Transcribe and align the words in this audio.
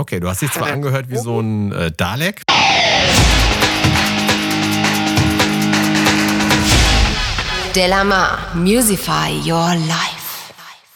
Okay, 0.00 0.18
du 0.18 0.28
hast 0.30 0.40
dich 0.40 0.50
zwar 0.50 0.72
angehört 0.72 1.10
wie 1.10 1.18
so 1.18 1.40
ein 1.40 1.72
äh, 1.72 1.92
Dalek. 1.92 2.40
Delamar, 7.76 8.38
Musify 8.54 9.30
Your 9.44 9.74
Life. 9.74 10.54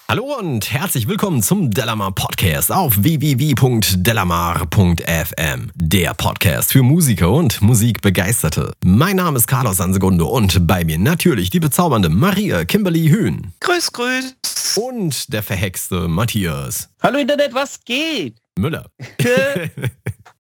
Hallo 0.08 0.38
und 0.38 0.72
herzlich 0.72 1.06
willkommen 1.06 1.42
zum 1.42 1.70
Delamar 1.70 2.12
Podcast 2.12 2.72
auf 2.72 2.94
www.delamar.fm. 2.96 5.70
Der 5.74 6.14
Podcast 6.14 6.72
für 6.72 6.82
Musiker 6.82 7.30
und 7.30 7.60
Musikbegeisterte. 7.60 8.72
Mein 8.82 9.16
Name 9.16 9.36
ist 9.36 9.46
Carlos 9.46 9.76
Sansegunde 9.76 10.24
und 10.24 10.66
bei 10.66 10.86
mir 10.86 10.98
natürlich 10.98 11.50
die 11.50 11.60
bezaubernde 11.60 12.08
Maria 12.08 12.64
Kimberly 12.64 13.08
Hühn. 13.08 13.52
Grüß, 13.60 13.92
grüß. 13.92 14.36
Und 14.76 15.30
der 15.30 15.42
verhexte 15.42 16.08
Matthias. 16.08 16.88
Hallo 17.02 17.18
Internet, 17.18 17.52
was 17.52 17.84
geht? 17.84 18.40
Müller. 18.58 18.90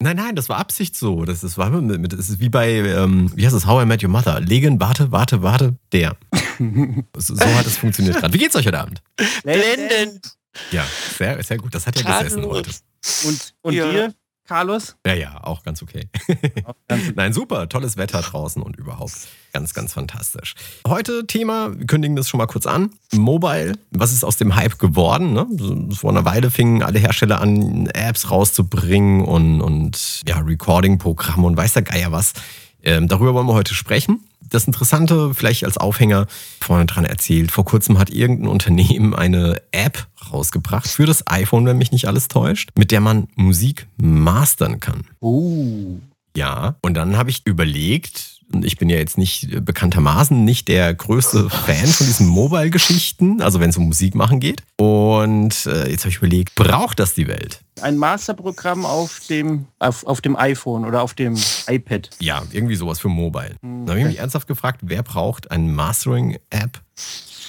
Nein, 0.04 0.16
nein, 0.16 0.36
das 0.36 0.50
war 0.50 0.58
Absicht 0.58 0.96
so. 0.96 1.26
Das 1.26 1.44
ist, 1.44 1.60
war 1.60 1.70
mit, 1.70 2.02
mit, 2.02 2.12
das 2.12 2.28
ist 2.28 2.40
wie 2.40 2.50
bei, 2.50 2.72
ähm, 2.72 3.32
wie 3.36 3.46
heißt 3.46 3.56
es, 3.56 3.68
How 3.68 3.84
I 3.84 3.86
Met 3.86 4.02
Your 4.02 4.10
Mother. 4.10 4.40
Legen, 4.40 4.80
warte, 4.80 5.12
warte, 5.12 5.44
warte, 5.44 5.76
der. 5.92 6.18
so, 7.18 7.36
so 7.36 7.46
hat 7.46 7.68
es 7.68 7.78
funktioniert 7.78 8.18
gerade. 8.18 8.34
Wie 8.34 8.40
geht's 8.40 8.56
euch 8.56 8.66
heute 8.66 8.80
Abend? 8.80 9.04
Blendend. 9.44 10.36
Ja, 10.72 10.84
sehr, 11.16 11.44
sehr 11.44 11.58
gut. 11.58 11.76
Das 11.76 11.86
hat 11.86 12.00
ja 12.02 12.20
gesessen 12.20 12.44
heute. 12.46 12.72
Und, 13.26 13.54
und 13.62 13.74
Ja. 13.76 13.92
dir, 13.92 14.14
Carlos? 14.48 14.96
Ja, 15.06 15.14
ja, 15.14 15.40
auch 15.44 15.64
ganz 15.64 15.82
okay. 15.82 16.10
Auch 16.66 16.76
ganz- 16.88 17.12
Nein, 17.16 17.32
super, 17.34 17.70
tolles 17.70 17.96
Wetter 17.98 18.22
draußen 18.22 18.62
und 18.62 18.76
überhaupt. 18.76 19.14
Ganz, 19.54 19.74
ganz 19.74 19.94
fantastisch. 19.94 20.56
Heute 20.88 21.26
Thema, 21.28 21.78
wir 21.78 21.86
kündigen 21.86 22.16
das 22.16 22.28
schon 22.30 22.38
mal 22.38 22.48
kurz 22.48 22.66
an. 22.66 22.92
Mobile, 23.14 23.74
was 23.92 24.12
ist 24.12 24.24
aus 24.24 24.38
dem 24.38 24.56
Hype 24.56 24.80
geworden? 24.80 25.34
Ne? 25.34 25.94
Vor 25.96 26.10
einer 26.10 26.26
Weile 26.26 26.50
fingen 26.52 26.84
alle 26.84 27.00
Hersteller 27.00 27.40
an, 27.42 27.88
Apps 27.88 28.30
rauszubringen 28.32 29.24
und, 29.26 29.62
und 29.62 30.22
ja, 30.28 30.40
Recording-Programme 30.40 31.46
und 31.46 31.56
weiß 31.58 31.74
der 31.74 31.84
Geier 31.84 32.12
was. 32.12 32.34
Ähm, 32.84 33.08
darüber 33.08 33.34
wollen 33.34 33.48
wir 33.48 33.54
heute 33.54 33.74
sprechen. 33.76 34.24
Das 34.52 34.66
Interessante, 34.66 35.34
vielleicht 35.34 35.64
als 35.64 35.78
Aufhänger, 35.78 36.28
vorne 36.60 36.86
dran 36.86 37.06
erzählt, 37.06 37.52
vor 37.52 37.64
kurzem 37.64 37.98
hat 37.98 38.10
irgendein 38.10 38.50
Unternehmen 38.50 39.16
eine 39.16 39.62
App 39.72 40.08
rausgebracht 40.32 40.88
für 40.90 41.06
das 41.06 41.26
iPhone, 41.26 41.66
wenn 41.66 41.78
mich 41.78 41.94
nicht 41.94 42.06
alles 42.06 42.28
täuscht, 42.28 42.70
mit 42.78 42.92
der 42.92 43.00
man 43.00 43.30
Musik 43.36 43.88
mastern 43.96 44.82
kann. 44.82 45.06
Uh. 45.22 46.00
Ja, 46.36 46.76
und 46.82 46.96
dann 46.96 47.18
habe 47.18 47.30
ich 47.30 47.44
überlegt, 47.46 48.41
ich 48.64 48.78
bin 48.78 48.90
ja 48.90 48.98
jetzt 48.98 49.18
nicht 49.18 49.52
äh, 49.52 49.60
bekanntermaßen 49.62 50.44
nicht 50.44 50.68
der 50.68 50.94
größte 50.94 51.50
Fan 51.50 51.88
von 51.88 52.06
diesen 52.08 52.28
Mobile-Geschichten, 52.28 53.42
also 53.42 53.60
wenn 53.60 53.70
es 53.70 53.78
um 53.78 53.86
Musik 53.88 54.16
machen 54.16 54.40
geht. 54.40 54.64
Und 54.78 55.66
äh, 55.66 55.90
jetzt 55.90 56.02
habe 56.02 56.10
ich 56.10 56.18
überlegt, 56.18 56.56
braucht 56.56 57.00
das 57.00 57.14
die 57.14 57.28
Welt? 57.28 57.62
Ein 57.82 57.98
Masterprogramm 57.98 58.86
auf 58.86 59.22
dem, 59.30 59.66
auf, 59.80 60.06
auf 60.06 60.22
dem 60.22 60.36
iPhone 60.36 60.86
oder 60.86 61.02
auf 61.02 61.14
dem 61.14 61.36
iPad. 61.68 62.10
Ja, 62.20 62.44
irgendwie 62.52 62.76
sowas 62.76 63.00
für 63.00 63.10
Mobile. 63.10 63.56
Da 63.62 63.92
habe 63.92 64.00
ich 64.00 64.06
mich 64.06 64.20
ernsthaft 64.20 64.48
gefragt, 64.48 64.82
wer 64.84 65.04
braucht 65.04 65.50
eine 65.52 65.68
Mastering-App 65.68 66.80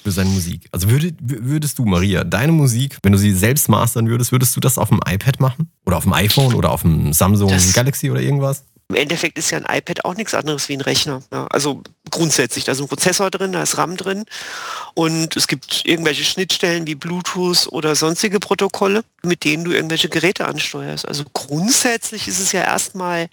für 0.03 0.11
seine 0.11 0.31
Musik? 0.31 0.69
Also 0.73 0.91
würdest, 0.91 1.15
würdest 1.21 1.79
du, 1.79 1.85
Maria, 1.85 2.25
deine 2.25 2.53
Musik, 2.53 2.99
wenn 3.03 3.13
du 3.13 3.19
sie 3.19 3.33
selbst 3.33 3.69
mastern 3.69 4.09
würdest, 4.09 4.33
würdest 4.33 4.57
du 4.57 4.61
das 4.61 4.79
auf 4.79 4.89
dem 4.89 5.01
iPad 5.07 5.39
machen? 5.41 5.71
Oder 5.87 5.97
auf 5.99 6.05
dem 6.05 6.13
iPhone 6.13 6.55
oder 6.55 6.71
auf 6.71 6.83
dem 6.83 7.13
Samsung 7.13 7.49
Das- 7.51 7.73
Galaxy 7.73 8.11
oder 8.11 8.21
irgendwas? 8.21 8.65
Im 8.93 9.01
Endeffekt 9.01 9.39
ist 9.39 9.51
ja 9.51 9.57
ein 9.57 9.79
iPad 9.79 10.05
auch 10.05 10.15
nichts 10.17 10.35
anderes 10.35 10.69
wie 10.69 10.75
ein 10.75 10.83
Rechner. 10.83 11.23
Ja, 11.33 11.47
also 11.47 11.83
grundsätzlich, 12.11 12.65
da 12.65 12.73
ist 12.73 12.81
ein 12.83 12.89
Prozessor 12.89 13.31
drin, 13.31 13.53
da 13.53 13.63
ist 13.63 13.79
RAM 13.79 13.97
drin 13.97 14.27
und 14.93 15.35
es 15.35 15.47
gibt 15.49 15.87
irgendwelche 15.87 16.25
Schnittstellen 16.25 16.87
wie 16.87 16.95
Bluetooth 16.95 17.69
oder 17.69 17.97
sonstige 17.97 18.39
Protokolle, 18.39 19.03
mit 19.23 19.45
denen 19.45 19.65
du 19.65 19.73
irgendwelche 19.73 20.11
Geräte 20.11 20.47
ansteuerst. 20.47 21.09
Also 21.09 21.25
grundsätzlich 21.33 22.29
ist 22.29 22.39
es 22.39 22.53
ja 22.53 22.61
erstmal 22.61 23.31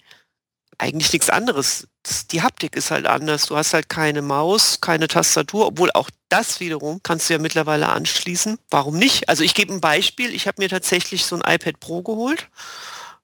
eigentlich 0.78 1.12
nichts 1.12 1.28
anderes. 1.28 1.88
Die 2.30 2.40
Haptik 2.40 2.74
ist 2.74 2.90
halt 2.90 3.06
anders. 3.06 3.44
Du 3.44 3.56
hast 3.58 3.74
halt 3.74 3.90
keine 3.90 4.22
Maus, 4.22 4.80
keine 4.80 5.08
Tastatur, 5.08 5.66
obwohl 5.66 5.90
auch 5.92 6.08
das 6.30 6.58
wiederum 6.60 7.00
kannst 7.02 7.28
du 7.28 7.34
ja 7.34 7.38
mittlerweile 7.38 7.90
anschließen. 7.90 8.56
Warum 8.70 8.96
nicht? 8.96 9.28
Also 9.28 9.44
ich 9.44 9.52
gebe 9.52 9.74
ein 9.74 9.82
Beispiel. 9.82 10.34
Ich 10.34 10.46
habe 10.46 10.62
mir 10.62 10.70
tatsächlich 10.70 11.26
so 11.26 11.36
ein 11.36 11.42
iPad 11.54 11.80
Pro 11.80 12.00
geholt 12.00 12.48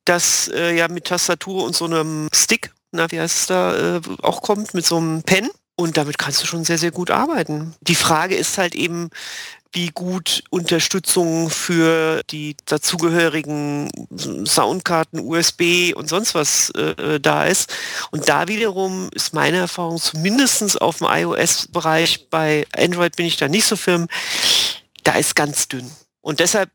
das 0.08 0.48
äh, 0.48 0.74
ja 0.76 0.88
mit 0.88 1.04
Tastatur 1.04 1.64
und 1.64 1.76
so 1.76 1.84
einem 1.84 2.28
Stick, 2.32 2.72
na 2.92 3.10
wie 3.10 3.20
heißt 3.20 3.40
es 3.40 3.46
da, 3.46 3.96
äh, 3.96 4.00
auch 4.22 4.42
kommt, 4.42 4.74
mit 4.74 4.86
so 4.86 4.96
einem 4.96 5.22
Pen. 5.22 5.48
Und 5.78 5.98
damit 5.98 6.16
kannst 6.16 6.42
du 6.42 6.46
schon 6.46 6.64
sehr, 6.64 6.78
sehr 6.78 6.90
gut 6.90 7.10
arbeiten. 7.10 7.74
Die 7.82 7.94
Frage 7.94 8.34
ist 8.34 8.56
halt 8.56 8.74
eben, 8.74 9.10
wie 9.72 9.88
gut 9.88 10.42
Unterstützung 10.48 11.50
für 11.50 12.22
die 12.30 12.56
dazugehörigen 12.64 13.90
Soundkarten, 14.46 15.20
USB 15.20 15.92
und 15.94 16.08
sonst 16.08 16.34
was 16.34 16.70
äh, 16.70 17.20
da 17.20 17.44
ist. 17.44 17.70
Und 18.10 18.26
da 18.26 18.48
wiederum 18.48 19.10
ist 19.12 19.34
meine 19.34 19.58
Erfahrung 19.58 19.98
zumindest 19.98 20.80
auf 20.80 20.98
dem 20.98 21.08
iOS-Bereich, 21.10 22.30
bei 22.30 22.66
Android 22.74 23.16
bin 23.16 23.26
ich 23.26 23.36
da 23.36 23.48
nicht 23.48 23.66
so 23.66 23.76
firm, 23.76 24.08
da 25.04 25.12
ist 25.16 25.36
ganz 25.36 25.68
dünn. 25.68 25.90
Und 26.22 26.40
deshalb 26.40 26.70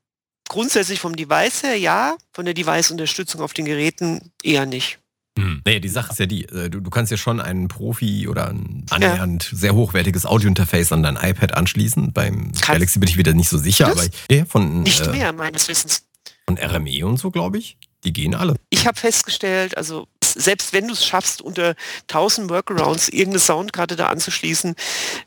grundsätzlich 0.52 1.00
vom 1.00 1.16
Device 1.16 1.64
her 1.64 1.78
ja, 1.78 2.18
von 2.34 2.44
der 2.44 2.54
Device-Unterstützung 2.54 3.40
auf 3.40 3.54
den 3.54 3.64
Geräten 3.64 4.34
eher 4.44 4.66
nicht. 4.66 5.00
Hm. 5.40 5.62
Nee, 5.66 5.80
die 5.80 5.88
Sache 5.88 6.12
ist 6.12 6.20
ja 6.20 6.26
die, 6.26 6.44
äh, 6.44 6.70
du, 6.70 6.82
du 6.82 6.90
kannst 6.90 7.10
ja 7.10 7.16
schon 7.16 7.40
einen 7.40 7.70
Profi 7.70 8.28
oder 8.28 8.50
ein 8.50 8.86
annähernd 8.90 9.50
sehr 9.54 9.74
hochwertiges 9.74 10.26
Audiointerface 10.26 10.92
an 10.92 11.04
dein 11.04 11.16
iPad 11.16 11.54
anschließen. 11.54 12.12
Beim 12.12 12.52
Kannst- 12.52 12.68
Galaxy 12.68 13.00
bin 13.00 13.08
ich 13.08 13.18
wieder 13.18 13.34
nicht 13.34 13.48
so 13.48 13.58
sicher, 13.58 13.88
aber 13.88 14.06
ja, 14.30 14.44
von, 14.44 14.84
Nicht 14.84 15.00
äh, 15.00 15.12
mehr, 15.12 15.32
meines 15.32 15.70
Wissens. 15.70 16.04
von 16.46 16.58
RME 16.58 17.06
und 17.06 17.18
so, 17.18 17.32
glaube 17.32 17.58
ich. 17.58 17.78
Die 18.04 18.12
gehen 18.12 18.36
alle. 18.36 18.56
Ich 18.72 18.88
habe 18.88 19.00
festgestellt, 19.00 19.78
also 19.78 20.08
selbst 20.22 20.74
wenn 20.74 20.88
du 20.88 20.94
es 20.94 21.06
schaffst, 21.06 21.42
unter 21.42 21.76
1000 22.10 22.50
Workarounds 22.50 23.08
irgendeine 23.08 23.40
Soundkarte 23.40 23.96
da 23.96 24.08
anzuschließen, 24.08 24.76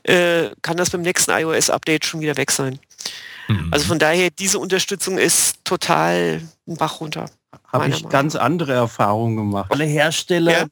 äh, 0.03 0.51
kann 0.61 0.77
das 0.77 0.91
beim 0.91 1.01
nächsten 1.03 1.31
iOS-Update 1.31 2.05
schon 2.05 2.21
wieder 2.21 2.37
weg 2.37 2.51
sein. 2.51 2.79
Hm. 3.47 3.69
Also 3.71 3.87
von 3.87 3.99
daher, 3.99 4.31
diese 4.31 4.59
Unterstützung 4.59 5.19
ist 5.19 5.65
total 5.65 6.41
ein 6.66 6.77
Bach 6.77 7.00
runter. 7.00 7.27
Habe 7.72 7.88
ich 7.88 7.94
Meinung 7.97 8.10
ganz 8.10 8.37
andere 8.37 8.72
Erfahrungen 8.72 9.37
gemacht. 9.37 9.71
Alle 9.71 9.84
Hersteller, 9.84 10.53
Ja. 10.53 10.66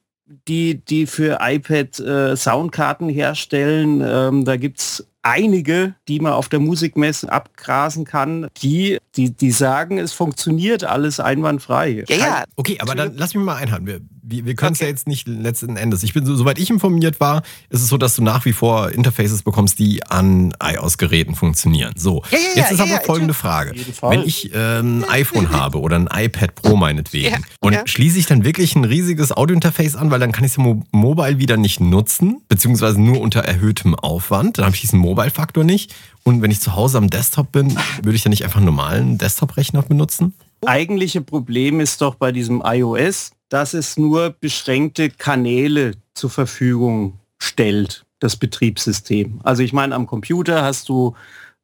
die, 0.49 0.77
die 0.77 1.07
für 1.07 1.39
iPad 1.41 1.99
äh, 2.01 2.37
Soundkarten 2.37 3.09
herstellen, 3.09 4.03
ähm, 4.05 4.45
da 4.45 4.57
gibt 4.57 4.79
es 4.79 5.07
einige, 5.23 5.95
die 6.09 6.19
man 6.21 6.33
auf 6.33 6.49
der 6.49 6.59
Musikmesse 6.59 7.31
abgrasen 7.31 8.05
kann, 8.05 8.49
die, 8.61 8.99
die, 9.15 9.31
die 9.31 9.53
sagen, 9.53 9.99
es 9.99 10.13
funktioniert 10.13 10.85
alles 10.85 11.21
einwandfrei. 11.21 12.05
Ja, 12.09 12.17
ja, 12.17 12.45
Okay, 12.57 12.79
aber 12.81 12.95
dann 12.95 13.15
lass 13.17 13.35
mich 13.35 13.45
mal 13.45 13.57
einhalten. 13.57 14.09
Wir, 14.23 14.45
wir, 14.45 14.55
können 14.55 14.73
es 14.73 14.79
Okay. 14.79 14.85
ja 14.87 14.91
jetzt 14.91 15.09
nicht 15.09 15.27
letzten 15.27 15.77
Endes. 15.77 16.03
Ich 16.05 16.15
bin, 16.15 16.25
so, 16.25 16.37
soweit 16.37 16.59
ich 16.59 16.71
informiert 16.71 17.19
war, 17.19 17.43
ist 17.71 17.83
es 17.83 17.89
so, 17.89 17.97
dass 17.99 18.15
du 18.15 18.23
nach 18.23 18.45
wie 18.45 18.53
vor 18.53 18.91
Interfaces 18.91 19.43
bekommst, 19.43 19.79
die 19.79 20.05
an 20.05 20.55
iOS-Geräten 20.63 21.35
funktionieren. 21.35 21.93
So, 21.97 22.23
Ja, 22.31 22.39
ja, 22.39 22.45
ja, 22.45 22.63
jetzt 22.63 22.73
ist 22.73 22.79
ja, 22.79 22.85
aber 22.85 22.95
ja, 22.95 23.01
folgende 23.01 23.35
Frage. 23.35 23.73
Wenn 24.03 24.23
ich 24.23 24.51
ähm, 24.55 25.05
ein 25.05 25.11
iPhone 25.11 25.51
habe 25.51 25.81
oder 25.81 25.97
ein 25.97 26.09
iPad 26.13 26.55
Pro 26.55 26.77
meinetwegen 26.77 27.33
Ja, 27.33 27.39
und 27.61 27.73
ja. 27.73 27.83
schließe 27.85 28.19
ich 28.19 28.27
dann 28.27 28.45
wirklich 28.45 28.77
ein 28.77 28.85
riesiges 28.85 29.33
Audiointerface 29.37 29.97
an, 29.97 30.11
weil 30.11 30.21
dann 30.21 30.33
kann 30.33 30.45
ich 30.45 30.53
es 30.53 30.59
mo 30.59 30.85
mobile 30.93 31.39
wieder 31.39 31.57
nicht 31.57 31.81
nutzen, 31.81 32.43
beziehungsweise 32.49 33.01
nur 33.01 33.21
unter 33.21 33.41
erhöhtem 33.41 33.95
Aufwand. 33.95 34.59
Dann 34.59 34.67
habe 34.67 34.75
ich 34.75 34.83
diesen 34.83 35.01
Mobile-Faktor 35.01 35.65
nicht. 35.65 35.95
Und 36.23 36.43
wenn 36.43 36.51
ich 36.53 36.61
zu 36.61 36.77
Hause 36.77 36.99
am 36.99 37.11
Desktop 37.11 37.51
bin, 37.51 37.77
würde 38.03 38.15
ich 38.15 38.23
dann 38.23 38.31
nicht 38.31 38.45
einfach 38.45 38.59
einen 38.59 38.67
normalen 38.67 39.19
Desktop-Rechner 39.19 39.83
benutzen? 39.83 40.35
eigentliche 40.67 41.21
Problem 41.21 41.81
ist 41.81 42.01
doch 42.01 42.15
bei 42.15 42.33
diesem 42.33 42.63
iOS, 42.65 43.33
dass 43.53 43.75
es 43.75 43.99
nur 43.99 44.31
beschränkte 44.31 45.11
Kanäle 45.11 45.93
zur 46.15 46.31
Verfügung 46.31 47.19
stellt, 47.39 48.07
das 48.19 48.37
Betriebssystem. 48.37 49.41
Also 49.45 49.63
ich 49.63 49.75
meine, 49.75 49.95
am 49.95 50.07
Computer 50.07 50.63
hast 50.63 50.89
du, 50.89 51.15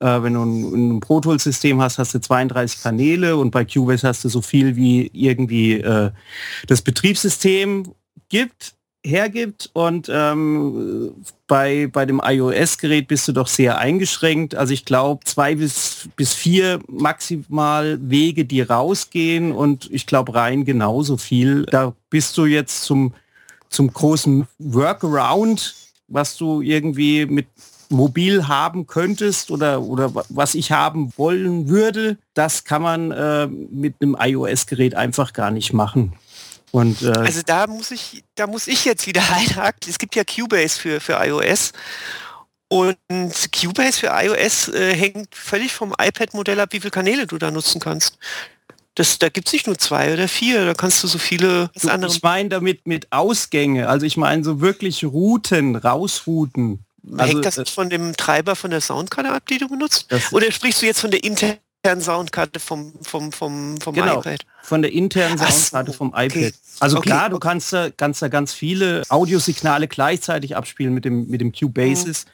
äh, 0.01 0.23
wenn 0.23 0.35
du 0.35 0.43
ein, 0.43 0.97
ein 0.97 1.01
Pro 1.01 1.23
Tools 1.23 1.45
System 1.45 1.81
hast, 1.81 1.97
hast 1.97 2.13
du 2.13 2.21
32 2.21 2.83
Kanäle 2.83 3.39
und 3.39 3.53
bei 3.53 3.65
Cubase 3.65 4.07
hast 4.07 4.23
du 4.23 4.29
so 4.29 4.43
viel 4.43 4.77
wie 4.77 5.11
irgendwie 5.15 5.81
äh, 5.81 6.11
das 6.67 6.83
Betriebssystem 6.83 7.95
gibt 8.29 8.75
hergibt 9.05 9.71
und 9.73 10.11
ähm, 10.13 11.15
bei, 11.47 11.89
bei 11.91 12.05
dem 12.05 12.21
iOS-Gerät 12.25 13.09
bist 13.09 13.29
du 13.29 13.33
doch 13.33 13.47
sehr 13.47 13.79
eingeschränkt. 13.79 14.55
Also 14.55 14.75
ich 14.75 14.85
glaube 14.85 15.25
zwei 15.25 15.55
bis, 15.55 16.09
bis 16.17 16.35
vier 16.35 16.81
maximal 16.89 17.99
Wege, 18.03 18.45
die 18.45 18.61
rausgehen 18.61 19.53
und 19.53 19.89
ich 19.91 20.07
glaube 20.07 20.35
rein 20.35 20.65
genauso 20.65 21.17
viel. 21.17 21.65
Da 21.67 21.95
bist 22.11 22.37
du 22.37 22.47
jetzt 22.47 22.83
zum, 22.83 23.15
zum 23.69 23.93
großen 23.93 24.47
Workaround, 24.59 25.75
was 26.09 26.37
du 26.37 26.61
irgendwie 26.61 27.27
mit 27.27 27.47
mobil 27.91 28.49
haben 28.49 28.87
könntest 28.87 29.51
oder, 29.51 29.81
oder 29.81 30.15
wa- 30.15 30.25
was 30.29 30.55
ich 30.55 30.73
haben 30.73 31.11
wollen 31.17 31.69
würde, 31.69 32.19
das 32.35 32.65
kann 32.65 32.83
man 32.83 33.13
äh, 33.13 33.47
mit 33.47 33.95
einem 34.03 34.17
iOS-Gerät 34.21 34.95
einfach 34.95 35.33
gar 35.33 35.51
nicht 35.51 35.73
machen. 35.73 36.13
Und 36.71 37.03
äh, 37.03 37.11
Also 37.11 37.43
da 37.45 37.67
muss 37.67 37.91
ich, 37.91 38.25
da 38.35 38.47
muss 38.47 38.67
ich 38.67 38.85
jetzt 38.85 39.07
wieder 39.07 39.23
einhaken. 39.33 39.89
Es 39.89 39.99
gibt 39.99 40.15
ja 40.15 40.25
Cubase 40.25 40.79
für, 40.79 41.01
für 41.01 41.15
iOS. 41.15 41.73
Und 42.69 42.99
Cubase 43.59 44.01
für 44.01 44.09
iOS 44.09 44.69
äh, 44.69 44.95
hängt 44.95 45.35
völlig 45.35 45.73
vom 45.73 45.95
iPad-Modell 45.99 46.61
ab, 46.61 46.69
wie 46.73 46.81
viele 46.81 46.91
Kanäle 46.91 47.27
du 47.27 47.39
da 47.39 47.51
nutzen 47.51 47.81
kannst. 47.81 48.19
Das, 48.95 49.19
da 49.19 49.29
gibt 49.29 49.47
es 49.47 49.53
nicht 49.53 49.67
nur 49.67 49.79
zwei 49.79 50.13
oder 50.13 50.27
vier, 50.27 50.67
da 50.67 50.75
kannst 50.75 51.03
du 51.05 51.07
so 51.07 51.19
viele 51.19 51.71
du, 51.81 51.89
andere. 51.89 52.13
Ich 52.13 52.23
meine 52.23 52.49
damit 52.49 52.87
mit 52.87 53.11
Ausgänge, 53.13 53.89
also 53.89 54.05
ich 54.05 54.17
meine 54.17 54.43
so 54.43 54.61
wirklich 54.61 55.05
Routen, 55.05 55.77
rausrouten. 55.77 56.85
Also, 57.17 57.33
Hängt 57.33 57.45
das 57.47 57.59
äh, 57.59 57.65
von 57.65 57.91
dem 57.91 58.17
Treiber 58.17 58.57
von 58.57 58.71
der 58.71 58.81
Soundkarte 58.81 59.31
ab, 59.31 59.45
die 59.49 59.59
du 59.59 59.69
benutzt? 59.69 60.13
Oder 60.33 60.51
sprichst 60.51 60.83
du 60.83 60.87
jetzt 60.87 61.01
von 61.01 61.13
der 61.13 61.23
internen 61.23 61.61
Soundkarte 62.01 62.59
vom, 62.59 62.93
vom, 63.03 63.31
vom, 63.33 63.81
vom 63.81 63.95
genau, 63.95 64.19
iPad? 64.19 64.45
Von 64.69 64.83
der 64.83 64.93
internen 64.93 65.39
Soundkarte 65.39 65.93
vom 65.93 66.09
iPad. 66.09 66.31
Okay. 66.31 66.53
Also 66.81 66.99
okay. 66.99 67.09
klar, 67.09 67.31
du 67.31 67.39
kannst, 67.39 67.75
kannst 67.97 68.21
da 68.21 68.29
ganz 68.29 68.53
viele 68.53 69.03
Audiosignale 69.09 69.89
gleichzeitig 69.89 70.57
abspielen 70.57 70.93
mit 70.93 71.05
dem, 71.05 71.27
mit 71.29 71.41
dem 71.41 71.53
Q-Basis. 71.53 72.27
Mhm. 72.27 72.31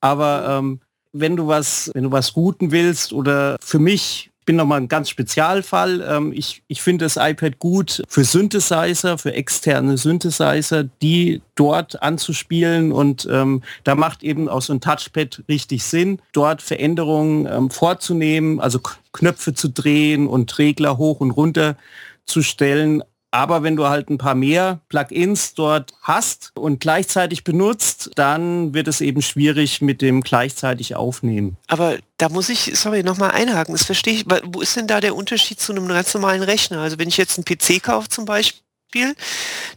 Aber 0.00 0.58
ähm, 0.58 0.80
wenn 1.12 1.36
du 1.36 1.46
was, 1.46 1.90
wenn 1.94 2.04
du 2.04 2.12
was 2.12 2.36
routen 2.36 2.72
willst 2.72 3.12
oder 3.12 3.56
für 3.60 3.78
mich 3.78 4.30
bin 4.46 4.56
nochmal 4.56 4.80
ein 4.80 4.88
ganz 4.88 5.10
Spezialfall. 5.10 6.06
Ähm, 6.08 6.32
ich, 6.32 6.62
ich 6.68 6.80
finde 6.80 7.04
das 7.04 7.16
iPad 7.16 7.58
gut 7.58 8.02
für 8.08 8.24
Synthesizer, 8.24 9.18
für 9.18 9.34
externe 9.34 9.98
Synthesizer, 9.98 10.84
die 11.02 11.42
dort 11.56 12.02
anzuspielen 12.02 12.92
und 12.92 13.28
ähm, 13.30 13.62
da 13.84 13.94
macht 13.94 14.22
eben 14.22 14.48
auch 14.48 14.62
so 14.62 14.72
ein 14.72 14.80
Touchpad 14.80 15.42
richtig 15.48 15.84
Sinn, 15.84 16.20
dort 16.32 16.62
Veränderungen 16.62 17.46
ähm, 17.46 17.70
vorzunehmen, 17.70 18.60
also 18.60 18.80
Knöpfe 19.12 19.52
zu 19.52 19.68
drehen 19.68 20.26
und 20.26 20.56
Regler 20.58 20.96
hoch 20.96 21.20
und 21.20 21.32
runter 21.32 21.76
zu 22.24 22.42
stellen. 22.42 23.02
Aber 23.30 23.62
wenn 23.62 23.76
du 23.76 23.86
halt 23.86 24.08
ein 24.08 24.18
paar 24.18 24.34
mehr 24.34 24.80
Plugins 24.88 25.54
dort 25.54 25.92
hast 26.02 26.52
und 26.54 26.80
gleichzeitig 26.80 27.44
benutzt, 27.44 28.10
dann 28.14 28.72
wird 28.72 28.88
es 28.88 29.00
eben 29.00 29.20
schwierig 29.20 29.82
mit 29.82 30.00
dem 30.00 30.22
gleichzeitig 30.22 30.94
aufnehmen. 30.94 31.56
Aber 31.66 31.98
da 32.16 32.28
muss 32.28 32.48
ich, 32.48 32.72
sorry, 32.78 33.02
nochmal 33.02 33.32
einhaken. 33.32 33.74
Das 33.74 33.84
verstehe 33.84 34.14
ich. 34.14 34.26
Wo 34.44 34.60
ist 34.60 34.76
denn 34.76 34.86
da 34.86 35.00
der 35.00 35.14
Unterschied 35.14 35.60
zu 35.60 35.72
einem 35.72 35.88
ganz 35.88 36.14
normalen 36.14 36.42
Rechner? 36.42 36.80
Also 36.80 36.98
wenn 36.98 37.08
ich 37.08 37.16
jetzt 37.16 37.36
einen 37.36 37.44
PC 37.44 37.82
kaufe 37.82 38.08
zum 38.08 38.24
Beispiel, 38.24 38.62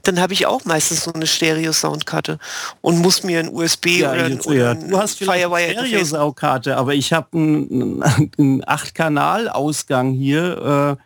dann 0.04 0.22
habe 0.22 0.34
ich 0.34 0.46
auch 0.46 0.64
meistens 0.66 1.04
so 1.04 1.12
eine 1.12 1.28
Stereo-Soundkarte 1.28 2.40
und 2.82 3.00
muss 3.00 3.24
mir 3.24 3.40
ein 3.40 3.50
USB 3.50 3.88
ja, 3.88 4.14
oder, 4.14 4.24
ein, 4.24 4.40
oder 4.42 4.70
ein 4.72 4.90
du 4.90 4.98
hast 4.98 5.18
Firewire 5.18 5.72
Stereo-Soundkarte, 5.72 6.78
aber 6.78 6.94
ich 6.94 7.12
habe 7.12 7.28
einen, 7.34 8.04
einen 8.04 8.64
8-Kanal-Ausgang 8.64 10.14
hier. 10.14 10.98
Äh, 10.98 11.04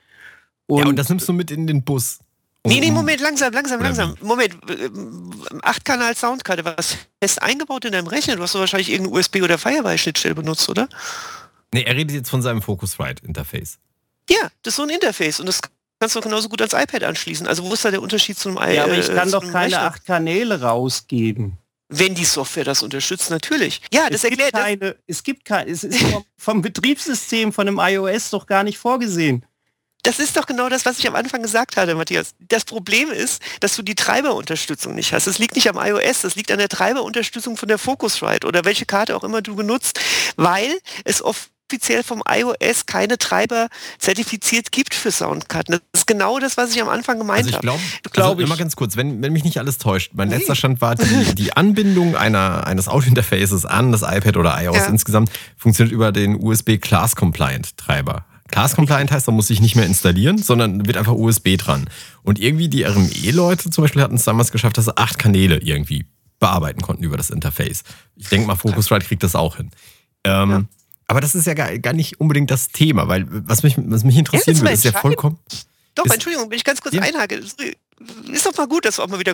und 0.68 0.80
ja, 0.80 0.86
und 0.86 0.98
das 0.98 1.10
nimmst 1.10 1.28
du 1.28 1.34
mit 1.34 1.50
in 1.50 1.66
den 1.66 1.84
Bus. 1.84 2.20
Nee, 2.66 2.80
nee, 2.80 2.92
Moment, 2.92 3.20
langsam, 3.20 3.52
langsam, 3.52 3.82
langsam. 3.82 4.16
Moment, 4.22 4.56
8-Kanal 4.64 6.16
Soundkarte, 6.16 6.64
was 6.64 6.98
fest 7.22 7.42
eingebaut 7.42 7.84
in 7.84 7.92
deinem 7.92 8.08
Rechner? 8.08 8.38
Du 8.38 8.44
hast 8.44 8.56
doch 8.56 8.62
wahrscheinlich 8.62 8.90
irgendeine 8.90 9.20
USB- 9.20 9.44
oder 9.44 9.58
Firewire-Schnittstelle 9.58 10.34
benutzt, 10.34 10.70
oder? 10.70 10.88
Nee, 11.74 11.84
er 11.84 11.96
redet 11.96 12.16
jetzt 12.16 12.30
von 12.30 12.42
seinem 12.42 12.62
Focusrite-Interface. 12.62 13.80
Ja, 14.30 14.50
das 14.62 14.74
ist 14.74 14.76
so 14.78 14.84
ein 14.84 14.90
Interface 14.90 15.42
und 15.42 15.48
das 15.48 15.60
kannst 16.00 16.16
du 16.16 16.22
genauso 16.22 16.48
gut 16.48 16.62
ans 16.62 16.74
iPad 16.74 17.04
anschließen. 17.04 17.48
Also 17.48 17.66
wo 17.66 17.74
ist 17.74 17.84
da 17.84 17.92
der 17.92 18.02
Unterschied 18.02 18.38
zum 18.38 18.54
iPad? 18.54 18.74
Ja, 18.74 18.84
aber 18.86 18.98
ich 18.98 19.08
kann 19.08 19.28
äh, 19.28 19.32
doch 19.32 19.42
keine 19.42 19.66
Rechner? 19.66 19.82
acht 19.82 20.06
Kanäle 20.06 20.62
rausgeben. 20.62 21.58
Wenn 21.90 22.16
die 22.16 22.26
Software 22.26 22.64
das 22.64 22.82
unterstützt, 22.82 23.30
natürlich. 23.30 23.82
Ja, 23.94 24.10
das 24.10 24.24
es 24.24 24.24
erklärt. 24.24 24.54
Gibt 24.54 24.64
keine, 24.64 24.96
es 25.06 25.24
gibt 25.24 25.46
keine, 25.46 25.70
es 25.70 25.84
ist 25.84 26.04
vom 26.38 26.62
Betriebssystem 26.62 27.52
von 27.52 27.68
einem 27.68 27.80
iOS 27.80 28.30
doch 28.30 28.48
gar 28.48 28.64
nicht 28.64 28.78
vorgesehen. 28.78 29.46
Das 30.04 30.20
ist 30.20 30.36
doch 30.36 30.46
genau 30.46 30.68
das, 30.68 30.86
was 30.86 31.00
ich 31.00 31.08
am 31.08 31.16
Anfang 31.16 31.42
gesagt 31.42 31.78
hatte, 31.78 31.96
Matthias. 31.96 32.36
Das 32.50 32.66
Problem 32.66 33.10
ist, 33.10 33.42
dass 33.62 33.76
du 33.76 33.82
die 33.82 33.96
Treiberunterstützung 33.96 34.94
nicht 34.96 35.14
hast. 35.14 35.28
Das 35.28 35.40
liegt 35.40 35.56
nicht 35.56 35.70
am 35.70 35.78
iOS, 35.78 36.22
das 36.22 36.36
liegt 36.36 36.52
an 36.52 36.58
der 36.58 36.68
Treiberunterstützung 36.68 37.56
von 37.56 37.70
der 37.70 37.78
Focusrite 37.78 38.46
oder 38.46 38.66
welche 38.66 38.86
Karte 38.86 39.16
auch 39.16 39.24
immer 39.24 39.42
du 39.42 39.56
benutzt, 39.56 40.02
weil 40.36 40.78
es 41.06 41.24
offiziell 41.24 42.04
vom 42.04 42.22
iOS 42.30 42.86
keine 42.86 43.18
Treiber 43.18 43.70
zertifiziert 43.98 44.74
gibt 44.74 44.94
für 44.94 45.10
Soundkarten. 45.10 45.76
Das 45.76 46.02
ist 46.02 46.08
genau 46.08 46.38
das, 46.38 46.58
was 46.58 46.72
ich 46.72 46.82
am 46.82 46.90
Anfang 46.90 47.18
gemeint 47.18 47.46
also 47.46 47.52
ich 47.52 47.62
glaube. 47.62 47.80
Glaub, 48.12 48.38
also, 48.38 48.48
mal 48.48 48.58
ganz 48.58 48.76
kurz, 48.76 48.98
wenn, 48.98 49.22
wenn 49.22 49.32
mich 49.32 49.46
nicht 49.46 49.58
alles 49.58 49.78
täuscht, 49.78 50.12
mein 50.16 50.28
nee. 50.28 50.36
letzter 50.36 50.56
Stand 50.56 50.82
war, 50.82 50.96
die, 50.96 51.34
die 51.36 51.54
Anbindung 51.54 52.18
einer, 52.18 52.68
eines 52.68 52.90
Audiointerfaces 52.90 53.66
an 53.66 53.94
das 53.94 54.02
iPad 54.02 54.36
oder 54.36 54.62
iOS 54.62 54.76
ja. 54.76 54.86
insgesamt 54.88 55.32
funktioniert 55.56 55.94
über 55.94 56.12
den 56.12 56.36
USB 56.44 56.78
Class 56.78 57.16
Compliant 57.16 57.78
Treiber. 57.78 58.26
Class 58.54 58.76
Compliant 58.76 59.12
heißt, 59.12 59.28
da 59.28 59.32
muss 59.32 59.50
ich 59.50 59.62
nicht 59.62 59.76
mehr 59.76 59.88
installieren, 59.88 60.38
sondern 60.38 60.86
wird 60.86 60.96
einfach 60.96 61.14
USB 61.14 61.58
dran. 61.58 61.90
Und 62.22 62.38
irgendwie 62.38 62.70
die 62.70 62.84
RME-Leute 62.84 63.72
zum 63.72 63.84
Beispiel 63.84 64.04
hatten 64.04 64.14
es 64.14 64.26
damals 64.26 64.52
geschafft, 64.52 64.78
dass 64.78 64.86
sie 64.86 64.96
acht 64.96 65.18
Kanäle 65.18 65.58
irgendwie 65.58 66.06
bearbeiten 66.40 66.80
konnten 66.84 67.04
über 67.04 67.18
das 67.18 67.32
Interface. 67.32 67.84
Ich 68.16 68.30
denke 68.30 68.46
mal, 68.46 68.56
Focusrite 68.56 69.08
kriegt 69.08 69.24
das 69.24 69.36
auch 69.36 69.56
hin. 69.56 69.72
Ähm, 70.24 70.50
ja. 70.52 70.64
Aber 71.08 71.20
das 71.20 71.34
ist 71.34 71.48
ja 71.48 71.56
gar, 71.56 71.76
gar 71.80 71.94
nicht 71.94 72.20
unbedingt 72.22 72.52
das 72.52 72.68
Thema, 72.68 73.08
weil 73.08 73.26
was 73.28 73.64
mich, 73.64 73.74
was 73.76 74.04
mich 74.04 74.18
interessieren 74.18 74.60
würde, 74.62 74.74
ist 74.74 74.84
ja 74.84 74.92
vollkommen. 74.92 75.40
Doch, 75.96 76.06
ist, 76.06 76.14
Entschuldigung, 76.14 76.52
wenn 76.52 76.58
ich 76.58 76.64
ganz 76.64 76.80
kurz 76.80 76.94
ja. 76.94 77.02
einhake. 77.02 77.38
Ist 77.38 78.46
doch 78.46 78.56
mal 78.56 78.68
gut, 78.68 78.86
dass 78.86 79.00
wir 79.00 79.04
auch 79.04 79.10
mal 79.10 79.20
wieder 79.20 79.34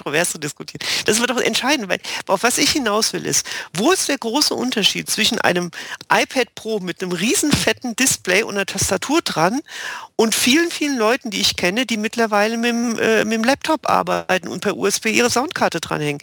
kontrovers 0.00 0.30
zu 0.30 0.38
diskutieren. 0.38 0.80
Das 1.04 1.20
wird 1.20 1.30
doch 1.30 1.40
entscheidend, 1.40 1.88
weil 1.88 1.98
auf 2.26 2.42
was 2.42 2.58
ich 2.58 2.70
hinaus 2.70 3.12
will 3.12 3.26
ist, 3.26 3.46
wo 3.74 3.92
ist 3.92 4.08
der 4.08 4.18
große 4.18 4.54
Unterschied 4.54 5.10
zwischen 5.10 5.38
einem 5.40 5.70
iPad 6.12 6.54
Pro 6.54 6.80
mit 6.80 7.02
einem 7.02 7.12
riesen 7.12 7.52
fetten 7.52 7.94
Display 7.96 8.42
und 8.42 8.54
einer 8.54 8.66
Tastatur 8.66 9.20
dran 9.22 9.60
und 10.16 10.34
vielen, 10.34 10.70
vielen 10.70 10.96
Leuten, 10.96 11.30
die 11.30 11.40
ich 11.40 11.56
kenne, 11.56 11.86
die 11.86 11.96
mittlerweile 11.96 12.56
mit 12.56 12.70
dem, 12.70 12.98
äh, 12.98 13.24
mit 13.24 13.34
dem 13.34 13.44
Laptop 13.44 13.88
arbeiten 13.88 14.48
und 14.48 14.60
per 14.60 14.76
USB 14.76 15.06
ihre 15.06 15.30
Soundkarte 15.30 15.80
dranhängen. 15.80 16.22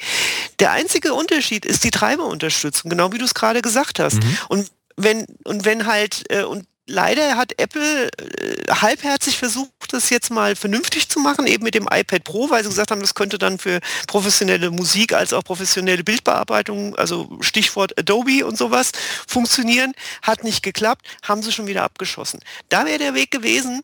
Der 0.59 0.71
einzige 0.71 1.13
Unterschied 1.13 1.65
ist 1.65 1.83
die 1.83 1.91
Treiberunterstützung, 1.91 2.89
genau 2.89 3.11
wie 3.11 3.17
du 3.17 3.25
es 3.25 3.33
gerade 3.33 3.61
gesagt 3.61 3.99
hast. 3.99 4.23
Mhm. 4.23 4.37
Und 4.49 4.71
wenn, 4.97 5.25
und 5.45 5.65
wenn 5.65 5.85
halt, 5.85 6.23
äh, 6.29 6.43
und 6.43 6.65
leider 6.87 7.37
hat 7.37 7.59
Apple 7.59 8.09
äh, 8.09 8.71
halbherzig 8.71 9.37
versucht, 9.37 9.71
das 9.91 10.09
jetzt 10.09 10.31
mal 10.31 10.55
vernünftig 10.55 11.07
zu 11.09 11.19
machen, 11.19 11.45
eben 11.45 11.63
mit 11.63 11.75
dem 11.75 11.87
iPad 11.91 12.23
Pro, 12.23 12.49
weil 12.49 12.63
sie 12.63 12.69
gesagt 12.69 12.91
haben, 12.91 13.01
das 13.01 13.13
könnte 13.13 13.37
dann 13.37 13.59
für 13.59 13.79
professionelle 14.07 14.71
Musik 14.71 15.13
als 15.13 15.33
auch 15.33 15.43
professionelle 15.43 16.03
Bildbearbeitung, 16.03 16.95
also 16.95 17.37
Stichwort 17.41 17.97
Adobe 17.97 18.45
und 18.45 18.57
sowas, 18.57 18.91
funktionieren. 19.27 19.93
Hat 20.21 20.43
nicht 20.43 20.63
geklappt, 20.63 21.05
haben 21.23 21.43
sie 21.43 21.51
schon 21.51 21.67
wieder 21.67 21.83
abgeschossen. 21.83 22.39
Da 22.69 22.85
wäre 22.85 22.99
der 22.99 23.13
Weg 23.13 23.31
gewesen, 23.31 23.83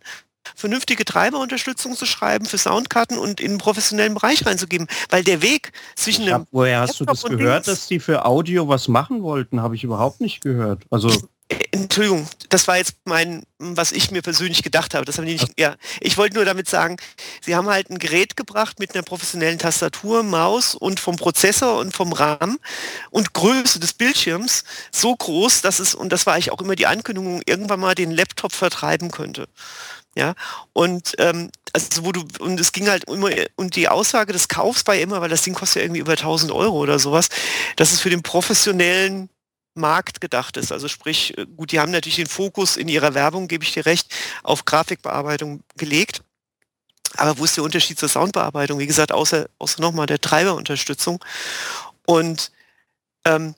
vernünftige 0.56 1.06
Treiberunterstützung 1.06 1.96
zu 1.96 2.06
schreiben 2.06 2.46
für 2.46 2.58
Soundkarten 2.58 3.18
und 3.18 3.40
in 3.40 3.54
den 3.54 3.58
professionellen 3.58 4.14
Bereich 4.14 4.46
reinzugeben. 4.46 4.88
Weil 5.10 5.24
der 5.24 5.42
Weg 5.42 5.72
zwischen 5.96 6.32
hab, 6.32 6.48
Woher 6.52 6.82
hast 6.82 7.00
Laptop 7.00 7.22
du 7.22 7.30
das 7.30 7.38
gehört, 7.38 7.68
dass 7.68 7.88
die 7.88 8.00
für 8.00 8.26
Audio 8.26 8.68
was 8.68 8.88
machen 8.88 9.24
wollten? 9.24 9.62
Habe 9.62 9.76
ich 9.76 9.84
überhaupt 9.84 10.22
nicht 10.22 10.42
gehört. 10.42 10.84
Also 10.90 11.10
Entschuldigung, 11.72 12.28
das 12.50 12.68
war 12.68 12.78
jetzt 12.78 12.96
mein, 13.06 13.44
was 13.60 13.92
ich 13.92 14.12
mir 14.12 14.22
persönlich 14.22 14.64
gedacht 14.64 14.94
habe. 14.94 15.06
Das 15.06 15.18
haben 15.18 15.26
die 15.26 15.34
nicht, 15.34 15.60
ja, 15.60 15.76
ich 16.00 16.18
wollte 16.18 16.36
nur 16.36 16.46
damit 16.46 16.68
sagen, 16.68 16.98
sie 17.42 17.56
haben 17.56 17.68
halt 17.68 17.90
ein 17.90 18.00
Gerät 18.00 18.38
gebracht 18.38 18.80
mit 18.80 18.94
einer 18.94 19.04
professionellen 19.04 19.60
Tastatur, 19.60 20.24
Maus 20.24 20.76
und 20.76 21.00
vom 21.00 21.16
Prozessor 21.16 21.80
und 21.80 21.96
vom 21.96 22.14
RAM 22.14 22.60
und 23.12 23.34
Größe 23.34 23.80
des 23.80 23.94
Bildschirms 23.94 24.64
so 24.92 25.16
groß, 25.16 25.62
dass 25.62 25.80
es, 25.80 25.94
und 25.96 26.10
das 26.10 26.26
war 26.26 26.34
eigentlich 26.34 26.52
auch 26.52 26.62
immer 26.62 26.76
die 26.76 26.88
Ankündigung, 26.88 27.42
irgendwann 27.46 27.80
mal 27.80 27.96
den 27.96 28.12
Laptop 28.12 28.54
vertreiben 28.54 29.12
könnte. 29.12 29.48
Ja, 30.16 30.36
und 30.74 31.16
ähm, 31.18 31.50
also 31.74 32.06
wo 32.06 32.12
du, 32.12 32.24
und 32.40 32.60
es 32.60 32.72
ging 32.72 32.88
halt 32.88 33.06
immer, 33.06 33.32
und 33.56 33.76
die 33.76 33.90
Aussage 33.90 34.32
des 34.32 34.48
Kaufs 34.48 34.86
war 34.86 34.96
immer, 34.96 35.22
weil 35.22 35.30
das 35.30 35.42
Ding 35.42 35.56
kostet 35.56 35.78
ja 35.78 35.82
irgendwie 35.84 36.02
über 36.02 36.12
1000 36.12 36.52
Euro 36.52 36.78
oder 36.78 37.00
sowas, 37.00 37.30
dass 37.78 37.92
es 37.92 38.00
für 38.00 38.12
den 38.12 38.22
professionellen 38.22 39.30
Markt 39.74 40.22
gedacht 40.22 40.58
ist. 40.58 40.72
Also 40.72 40.88
sprich, 40.88 41.36
äh, 41.38 41.46
gut, 41.46 41.72
die 41.72 41.80
haben 41.80 41.92
natürlich 41.92 42.18
den 42.18 42.28
Fokus 42.28 42.78
in 42.78 42.88
ihrer 42.88 43.16
Werbung, 43.16 43.48
gebe 43.48 43.64
ich 43.64 43.74
dir 43.74 43.86
recht, 43.86 44.14
auf 44.44 44.66
Grafikbearbeitung 44.66 45.64
gelegt. 45.78 46.22
Aber 47.18 47.38
wo 47.38 47.46
ist 47.46 47.58
der 47.58 47.64
Unterschied 47.64 48.00
zur 48.00 48.10
Soundbearbeitung? 48.10 48.80
Wie 48.80 48.88
gesagt, 48.88 49.12
außer, 49.12 49.48
außer 49.60 49.82
nochmal 49.82 50.06
der 50.06 50.22
Treiberunterstützung. 50.22 51.24
Und 52.06 52.52
ähm, 53.26 53.56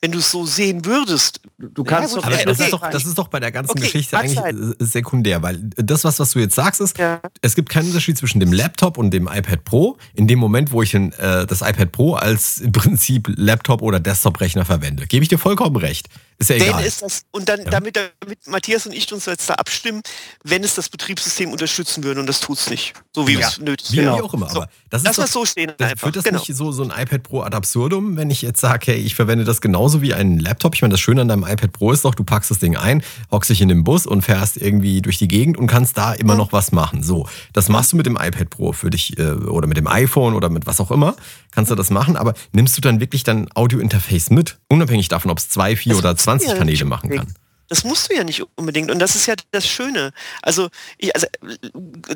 wenn 0.00 0.12
du 0.12 0.18
es 0.18 0.30
so 0.30 0.44
sehen 0.44 0.84
würdest. 0.84 1.40
Du 1.56 1.82
kannst 1.82 2.14
ja, 2.14 2.20
doch, 2.20 2.26
aber 2.26 2.36
das, 2.36 2.60
ist 2.60 2.72
doch, 2.72 2.90
das 2.90 3.06
ist 3.06 3.16
doch 3.16 3.28
bei 3.28 3.40
der 3.40 3.50
ganzen 3.50 3.70
okay, 3.70 3.80
Geschichte 3.82 4.18
eigentlich 4.18 4.38
sein. 4.38 4.74
sekundär, 4.78 5.42
weil 5.42 5.58
das, 5.76 6.04
was, 6.04 6.18
was 6.18 6.32
du 6.32 6.40
jetzt 6.40 6.54
sagst, 6.54 6.82
ist, 6.82 6.98
ja. 6.98 7.20
es 7.40 7.54
gibt 7.54 7.70
keinen 7.70 7.86
Unterschied 7.86 8.18
zwischen 8.18 8.38
dem 8.38 8.52
Laptop 8.52 8.98
und 8.98 9.12
dem 9.12 9.28
iPad 9.32 9.64
Pro. 9.64 9.96
In 10.14 10.26
dem 10.26 10.38
Moment, 10.38 10.72
wo 10.72 10.82
ich 10.82 10.92
äh, 10.94 11.10
das 11.46 11.62
iPad 11.62 11.90
Pro 11.90 12.14
als 12.14 12.58
im 12.58 12.72
Prinzip 12.72 13.32
Laptop 13.36 13.80
oder 13.80 13.98
Desktop-Rechner 13.98 14.66
verwende, 14.66 15.06
gebe 15.06 15.22
ich 15.22 15.28
dir 15.28 15.38
vollkommen 15.38 15.76
recht. 15.76 16.08
Ist 16.38 16.50
ja 16.50 16.56
egal. 16.56 16.84
Ist 16.84 17.02
das, 17.02 17.22
und 17.30 17.48
dann, 17.48 17.60
ja. 17.60 17.70
damit, 17.70 17.96
damit 17.96 18.46
Matthias 18.46 18.86
und 18.86 18.92
ich 18.92 19.12
uns 19.12 19.26
jetzt 19.26 19.48
da 19.48 19.54
abstimmen, 19.54 20.02
wenn 20.42 20.64
es 20.64 20.74
das 20.74 20.88
Betriebssystem 20.88 21.50
unterstützen 21.52 22.02
würde 22.04 22.20
und 22.20 22.26
das 22.26 22.40
tut 22.40 22.58
es 22.58 22.70
nicht. 22.70 22.94
So 23.14 23.26
wie 23.28 23.34
ja. 23.34 23.48
es 23.48 23.58
nötig 23.58 23.86
ist. 23.86 23.92
Wie 23.92 23.96
genau. 23.96 24.22
auch 24.22 24.34
immer. 24.34 24.50
Aber 24.50 24.68
das 24.90 25.02
ist 25.02 25.06
Lass 25.06 25.16
doch, 25.16 25.26
so 25.26 25.46
stehen. 25.46 25.72
Das, 25.78 25.92
Führt 25.98 26.16
das 26.16 26.24
genau. 26.24 26.38
nicht 26.38 26.54
so, 26.54 26.72
so 26.72 26.82
ein 26.82 26.90
iPad 26.90 27.22
Pro 27.22 27.42
ad 27.42 27.56
absurdum, 27.56 28.16
wenn 28.16 28.30
ich 28.30 28.42
jetzt 28.42 28.60
sage, 28.60 28.92
hey, 28.92 28.96
ich 28.96 29.14
verwende 29.14 29.44
das 29.44 29.60
genauso 29.60 30.02
wie 30.02 30.14
einen 30.14 30.38
Laptop? 30.38 30.74
Ich 30.74 30.82
meine, 30.82 30.92
das 30.92 31.00
Schöne 31.00 31.22
an 31.22 31.28
deinem 31.28 31.44
iPad 31.44 31.72
Pro 31.72 31.92
ist 31.92 32.04
doch, 32.04 32.14
du 32.14 32.24
packst 32.24 32.50
das 32.50 32.58
Ding 32.58 32.76
ein, 32.76 33.02
hockst 33.30 33.50
dich 33.50 33.60
in 33.60 33.68
den 33.68 33.84
Bus 33.84 34.06
und 34.06 34.22
fährst 34.22 34.56
irgendwie 34.56 35.02
durch 35.02 35.18
die 35.18 35.28
Gegend 35.28 35.56
und 35.56 35.66
kannst 35.66 35.96
da 35.96 36.12
immer 36.12 36.34
noch 36.34 36.52
was 36.52 36.72
machen. 36.72 37.02
So, 37.02 37.28
das 37.52 37.68
machst 37.68 37.92
du 37.92 37.96
mit 37.96 38.06
dem 38.06 38.16
iPad 38.16 38.50
Pro 38.50 38.72
für 38.72 38.90
dich 38.90 39.18
äh, 39.18 39.32
oder 39.32 39.66
mit 39.66 39.76
dem 39.76 39.86
iPhone 39.86 40.34
oder 40.34 40.50
mit 40.50 40.66
was 40.66 40.80
auch 40.80 40.90
immer. 40.90 41.16
Kannst 41.52 41.70
du 41.70 41.76
das 41.76 41.90
machen, 41.90 42.16
aber 42.16 42.34
nimmst 42.52 42.76
du 42.76 42.80
dann 42.80 42.98
wirklich 42.98 43.22
dein 43.22 43.48
Audio-Interface 43.54 44.30
mit? 44.30 44.58
Unabhängig 44.68 45.08
davon, 45.08 45.30
ob 45.30 45.38
es 45.38 45.48
zwei, 45.48 45.76
vier 45.76 45.92
das 45.92 45.98
oder 46.00 46.16
20 46.24 46.56
Kanäle 46.56 46.84
machen 46.84 47.10
kann. 47.10 47.26
Das 47.68 47.84
musst 47.84 48.10
du 48.10 48.14
ja 48.14 48.24
nicht 48.24 48.42
unbedingt. 48.56 48.90
Und 48.90 48.98
das 48.98 49.16
ist 49.16 49.26
ja 49.26 49.34
das 49.50 49.66
Schöne. 49.66 50.12
Also, 50.42 50.68
ich, 50.98 51.14
also 51.14 51.26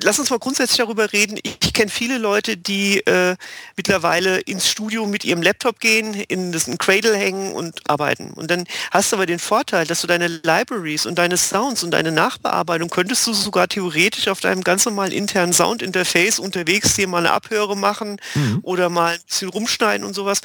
lass 0.03 0.19
uns 0.19 0.31
mal 0.31 0.39
grundsätzlich 0.39 0.79
darüber 0.79 1.13
reden. 1.13 1.39
Ich, 1.43 1.59
ich 1.63 1.73
kenne 1.73 1.91
viele 1.91 2.19
Leute, 2.19 2.57
die 2.57 2.99
äh, 3.07 3.37
mittlerweile 3.77 4.41
ins 4.41 4.69
Studio 4.69 5.07
mit 5.07 5.25
ihrem 5.25 5.43
Laptop 5.43 5.81
gehen, 5.81 6.15
in 6.15 6.53
das 6.53 6.69
in 6.69 6.79
Cradle 6.79 7.17
hängen 7.17 7.53
und 7.53 7.89
arbeiten. 7.89 8.33
Und 8.33 8.51
dann 8.51 8.65
hast 8.91 9.13
du 9.13 9.17
aber 9.17 9.27
den 9.27 9.39
Vorteil, 9.39 9.87
dass 9.87 10.01
du 10.01 10.07
deine 10.07 10.29
Libraries 10.29 11.07
und 11.07 11.17
deine 11.17 11.37
Sounds 11.37 11.83
und 11.83 11.93
deine 11.93 12.13
Nachbearbeitung 12.13 12.91
könntest 12.91 13.27
du 13.27 13.33
sogar 13.33 13.69
theoretisch 13.69 14.29
auf 14.29 14.41
deinem 14.41 14.63
ganz 14.63 14.85
normalen 14.85 15.13
internen 15.13 15.53
Soundinterface 15.53 16.39
unterwegs 16.39 16.95
dir 16.95 17.09
mal 17.09 17.19
eine 17.19 17.33
Abhöre 17.33 17.77
machen 17.77 18.21
mhm. 18.35 18.61
oder 18.63 18.89
mal 18.89 19.15
ein 19.15 19.21
bisschen 19.27 19.49
rumschneiden 19.49 20.07
und 20.07 20.15
sowas. 20.15 20.41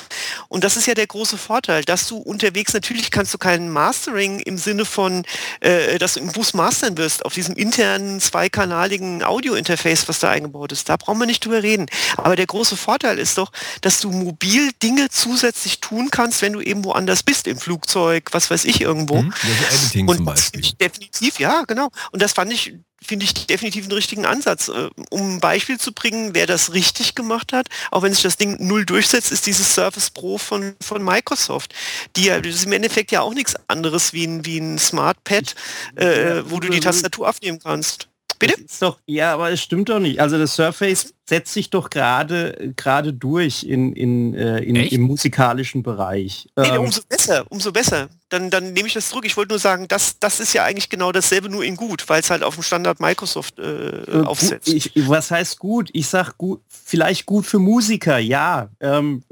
Und 0.47 0.63
das 0.63 0.77
ist 0.77 0.87
ja 0.87 0.93
der 0.93 1.07
große 1.07 1.37
Vorteil, 1.37 1.83
dass 1.83 2.07
du 2.07 2.17
unterwegs 2.17 2.73
natürlich 2.73 3.11
kannst 3.11 3.33
du 3.33 3.37
kein 3.37 3.69
Mastering 3.69 4.39
im 4.39 4.57
Sinne 4.57 4.85
von, 4.93 5.25
äh, 5.59 5.97
dass 5.97 6.13
du 6.13 6.21
im 6.21 6.31
Bus 6.31 6.53
mastern 6.53 6.97
wirst 6.97 7.25
auf 7.25 7.33
diesem 7.33 7.55
internen 7.55 8.21
zweikanaligen 8.21 9.23
Audio-Interface, 9.23 10.07
was 10.07 10.19
da 10.19 10.29
eingebaut 10.29 10.71
ist. 10.71 10.87
Da 10.87 10.97
brauchen 10.97 11.19
wir 11.19 11.25
nicht 11.25 11.43
drüber 11.43 11.63
reden. 11.63 11.87
Aber 12.17 12.35
der 12.35 12.45
große 12.45 12.77
Vorteil 12.77 13.19
ist 13.19 13.37
doch, 13.37 13.51
dass 13.81 13.99
du 13.99 14.11
mobil 14.11 14.71
Dinge 14.81 15.09
zusätzlich 15.09 15.79
tun 15.81 16.09
kannst, 16.11 16.41
wenn 16.41 16.53
du 16.53 16.61
eben 16.61 16.85
woanders 16.85 17.23
bist, 17.23 17.47
im 17.47 17.57
Flugzeug, 17.57 18.29
was 18.31 18.49
weiß 18.49 18.65
ich 18.65 18.81
irgendwo. 18.81 19.21
Mhm, 19.21 19.33
also 19.33 19.75
Editing 19.75 20.07
und 20.07 20.17
zum 20.17 20.25
Beispiel. 20.25 20.61
Definitiv, 20.79 21.39
ja, 21.39 21.63
genau. 21.67 21.89
Und 22.11 22.21
das 22.21 22.33
fand 22.33 22.53
ich 22.53 22.75
finde 23.05 23.25
ich 23.25 23.33
definitiv 23.47 23.85
einen 23.85 23.93
richtigen 23.93 24.25
Ansatz. 24.25 24.67
Äh, 24.67 24.89
um 25.09 25.35
ein 25.35 25.39
Beispiel 25.39 25.79
zu 25.79 25.93
bringen, 25.93 26.33
wer 26.33 26.47
das 26.47 26.73
richtig 26.73 27.15
gemacht 27.15 27.53
hat, 27.53 27.67
auch 27.91 28.03
wenn 28.03 28.13
sich 28.13 28.23
das 28.23 28.37
Ding 28.37 28.57
null 28.59 28.85
durchsetzt, 28.85 29.31
ist 29.31 29.45
dieses 29.45 29.73
Surface 29.73 30.09
Pro 30.09 30.37
von, 30.37 30.75
von 30.81 31.03
Microsoft. 31.03 31.73
Die 32.15 32.27
das 32.27 32.45
ist 32.45 32.65
im 32.65 32.71
Endeffekt 32.71 33.11
ja 33.11 33.21
auch 33.21 33.33
nichts 33.33 33.55
anderes 33.67 34.13
wie 34.13 34.25
ein, 34.25 34.45
wie 34.45 34.57
ein 34.57 34.77
Smart 34.77 35.23
Pad, 35.23 35.55
äh, 35.95 36.41
wo 36.45 36.59
du 36.59 36.69
die 36.69 36.79
Tastatur 36.79 37.29
aufnehmen 37.29 37.59
kannst. 37.59 38.07
Bitte? 38.47 38.65
Doch, 38.79 38.99
ja, 39.05 39.33
aber 39.33 39.51
es 39.51 39.61
stimmt 39.61 39.89
doch 39.89 39.99
nicht. 39.99 40.19
Also 40.19 40.37
das 40.37 40.55
Surface 40.55 41.13
setzt 41.27 41.53
sich 41.53 41.69
doch 41.69 41.89
gerade 41.89 42.73
gerade 42.75 43.13
durch 43.13 43.63
in, 43.63 43.93
in, 43.93 44.33
äh, 44.33 44.59
in 44.59 44.75
im 44.75 45.01
musikalischen 45.01 45.81
Bereich. 45.83 46.49
Nee, 46.57 46.69
ähm, 46.69 46.81
umso 46.81 47.01
besser, 47.07 47.45
umso 47.49 47.71
besser. 47.71 48.09
Dann, 48.29 48.49
dann 48.49 48.73
nehme 48.73 48.87
ich 48.87 48.93
das 48.93 49.09
zurück. 49.09 49.25
Ich 49.25 49.37
wollte 49.37 49.53
nur 49.53 49.59
sagen, 49.59 49.87
das, 49.87 50.19
das 50.19 50.39
ist 50.39 50.53
ja 50.53 50.63
eigentlich 50.63 50.89
genau 50.89 51.11
dasselbe, 51.11 51.49
nur 51.49 51.63
in 51.63 51.75
gut, 51.75 52.07
weil 52.09 52.19
es 52.19 52.29
halt 52.29 52.43
auf 52.43 52.55
dem 52.55 52.63
Standard 52.63 52.99
Microsoft 52.99 53.59
äh, 53.59 54.01
äh 54.01 54.23
aufsetzt. 54.23 54.67
Ich, 54.67 54.91
was 55.07 55.31
heißt 55.31 55.59
gut? 55.59 55.89
Ich 55.93 56.07
sag 56.07 56.37
gut, 56.37 56.61
vielleicht 56.67 57.25
gut 57.25 57.45
für 57.45 57.59
Musiker, 57.59 58.17
ja. 58.17 58.69
Ähm, 58.79 59.23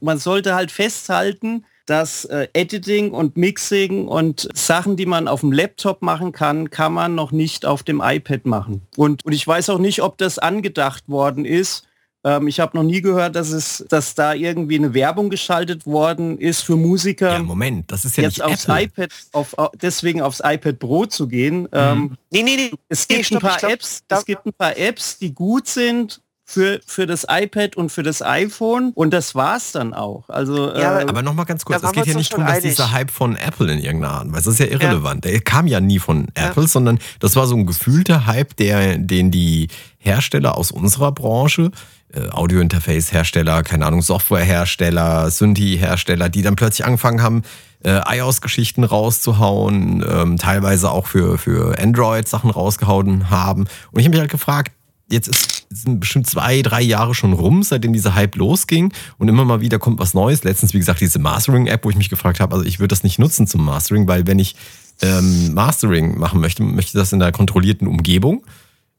man 0.00 0.18
sollte 0.18 0.54
halt 0.54 0.70
festhalten, 0.70 1.64
dass 1.88 2.26
äh, 2.26 2.48
Editing 2.52 3.12
und 3.12 3.36
Mixing 3.36 4.08
und 4.08 4.48
Sachen, 4.54 4.96
die 4.96 5.06
man 5.06 5.26
auf 5.26 5.40
dem 5.40 5.52
Laptop 5.52 6.02
machen 6.02 6.32
kann, 6.32 6.70
kann 6.70 6.92
man 6.92 7.14
noch 7.14 7.32
nicht 7.32 7.64
auf 7.64 7.82
dem 7.82 8.02
iPad 8.04 8.44
machen. 8.44 8.82
Und, 8.96 9.24
und 9.24 9.32
ich 9.32 9.46
weiß 9.46 9.70
auch 9.70 9.78
nicht, 9.78 10.02
ob 10.02 10.18
das 10.18 10.38
angedacht 10.38 11.08
worden 11.08 11.44
ist. 11.46 11.84
Ähm, 12.24 12.46
ich 12.46 12.60
habe 12.60 12.76
noch 12.76 12.82
nie 12.82 13.00
gehört, 13.00 13.36
dass 13.36 13.50
es, 13.50 13.84
dass 13.88 14.14
da 14.14 14.34
irgendwie 14.34 14.76
eine 14.76 14.92
Werbung 14.92 15.30
geschaltet 15.30 15.86
worden 15.86 16.38
ist 16.38 16.60
für 16.60 16.76
Musiker. 16.76 17.32
Ja, 17.32 17.38
Moment, 17.38 17.90
das 17.90 18.04
ist 18.04 18.16
ja 18.18 18.24
jetzt 18.24 18.38
nicht 18.38 18.44
aufs 18.44 18.64
Apple. 18.64 18.82
iPad, 18.82 19.10
auf, 19.32 19.54
deswegen 19.80 20.20
aufs 20.20 20.40
iPad 20.44 20.78
Pro 20.78 21.06
zu 21.06 21.26
gehen. 21.26 21.62
Mhm. 21.62 21.68
Ähm, 21.72 22.16
nee, 22.30 22.42
nee, 22.42 22.56
nee. 22.56 22.70
Es 22.88 23.08
gibt 23.08 23.20
nee, 23.20 23.24
stopp, 23.24 23.44
ein 23.44 23.48
paar 23.48 23.58
glaub, 23.58 23.72
Apps, 23.72 24.02
es 24.08 24.24
gibt 24.26 24.46
ein 24.46 24.52
paar 24.52 24.76
Apps, 24.76 25.18
die 25.18 25.32
gut 25.32 25.66
sind 25.68 26.20
für, 26.50 26.80
für 26.86 27.06
das 27.06 27.26
iPad 27.28 27.76
und 27.76 27.92
für 27.92 28.02
das 28.02 28.22
iPhone 28.22 28.92
und 28.94 29.12
das 29.12 29.34
war's 29.34 29.72
dann 29.72 29.92
auch. 29.92 30.30
Also, 30.30 30.74
ja, 30.74 31.00
äh, 31.00 31.02
aber 31.06 31.20
nochmal 31.20 31.44
ganz 31.44 31.62
kurz, 31.62 31.82
es 31.82 31.92
geht 31.92 32.06
hier 32.06 32.16
nicht 32.16 32.32
darum, 32.32 32.46
dass 32.46 32.60
dieser 32.60 32.90
Hype 32.90 33.10
von 33.10 33.36
Apple 33.36 33.70
in 33.70 33.80
irgendeiner 33.80 34.14
Art, 34.14 34.26
weil 34.28 34.36
das 34.36 34.46
ist 34.46 34.58
ja 34.58 34.64
irrelevant. 34.64 35.26
Ja. 35.26 35.32
Der 35.32 35.40
kam 35.42 35.66
ja 35.66 35.78
nie 35.80 35.98
von 35.98 36.28
Apple, 36.32 36.62
ja. 36.62 36.68
sondern 36.68 37.00
das 37.20 37.36
war 37.36 37.46
so 37.46 37.54
ein 37.54 37.66
gefühlter 37.66 38.24
Hype, 38.24 38.56
der, 38.56 38.96
den 38.96 39.30
die 39.30 39.68
Hersteller 39.98 40.56
aus 40.56 40.70
unserer 40.70 41.12
Branche 41.12 41.70
äh, 42.14 42.30
Audio-Interface-Hersteller, 42.30 43.62
keine 43.62 43.84
Ahnung, 43.84 44.00
Software-Hersteller, 44.00 45.30
Synthi-Hersteller, 45.30 46.30
die 46.30 46.40
dann 46.40 46.56
plötzlich 46.56 46.86
angefangen 46.86 47.20
haben, 47.20 47.42
äh, 47.84 48.00
iOS-Geschichten 48.16 48.84
rauszuhauen, 48.84 50.02
ähm, 50.08 50.38
teilweise 50.38 50.90
auch 50.90 51.06
für, 51.06 51.36
für 51.36 51.78
Android 51.78 52.26
Sachen 52.26 52.48
rausgehauen 52.48 53.28
haben. 53.28 53.66
Und 53.92 54.00
ich 54.00 54.06
habe 54.06 54.12
mich 54.12 54.20
halt 54.20 54.30
gefragt, 54.30 54.72
jetzt 55.10 55.28
ist, 55.28 55.66
sind 55.70 56.00
bestimmt 56.00 56.26
zwei, 56.26 56.62
drei 56.62 56.82
Jahre 56.82 57.14
schon 57.14 57.32
rum, 57.32 57.62
seitdem 57.62 57.92
dieser 57.92 58.14
Hype 58.14 58.36
losging 58.36 58.92
und 59.18 59.28
immer 59.28 59.44
mal 59.44 59.60
wieder 59.60 59.78
kommt 59.78 59.98
was 59.98 60.14
Neues. 60.14 60.44
Letztens, 60.44 60.74
wie 60.74 60.78
gesagt, 60.78 61.00
diese 61.00 61.18
Mastering-App, 61.18 61.84
wo 61.84 61.90
ich 61.90 61.96
mich 61.96 62.08
gefragt 62.08 62.40
habe, 62.40 62.54
also 62.54 62.66
ich 62.66 62.78
würde 62.78 62.88
das 62.88 63.02
nicht 63.02 63.18
nutzen 63.18 63.46
zum 63.46 63.64
Mastering, 63.64 64.08
weil 64.08 64.26
wenn 64.26 64.38
ich 64.38 64.56
ähm, 65.02 65.54
Mastering 65.54 66.18
machen 66.18 66.40
möchte, 66.40 66.62
möchte 66.62 66.98
das 66.98 67.12
in 67.12 67.22
einer 67.22 67.32
kontrollierten 67.32 67.86
Umgebung 67.86 68.44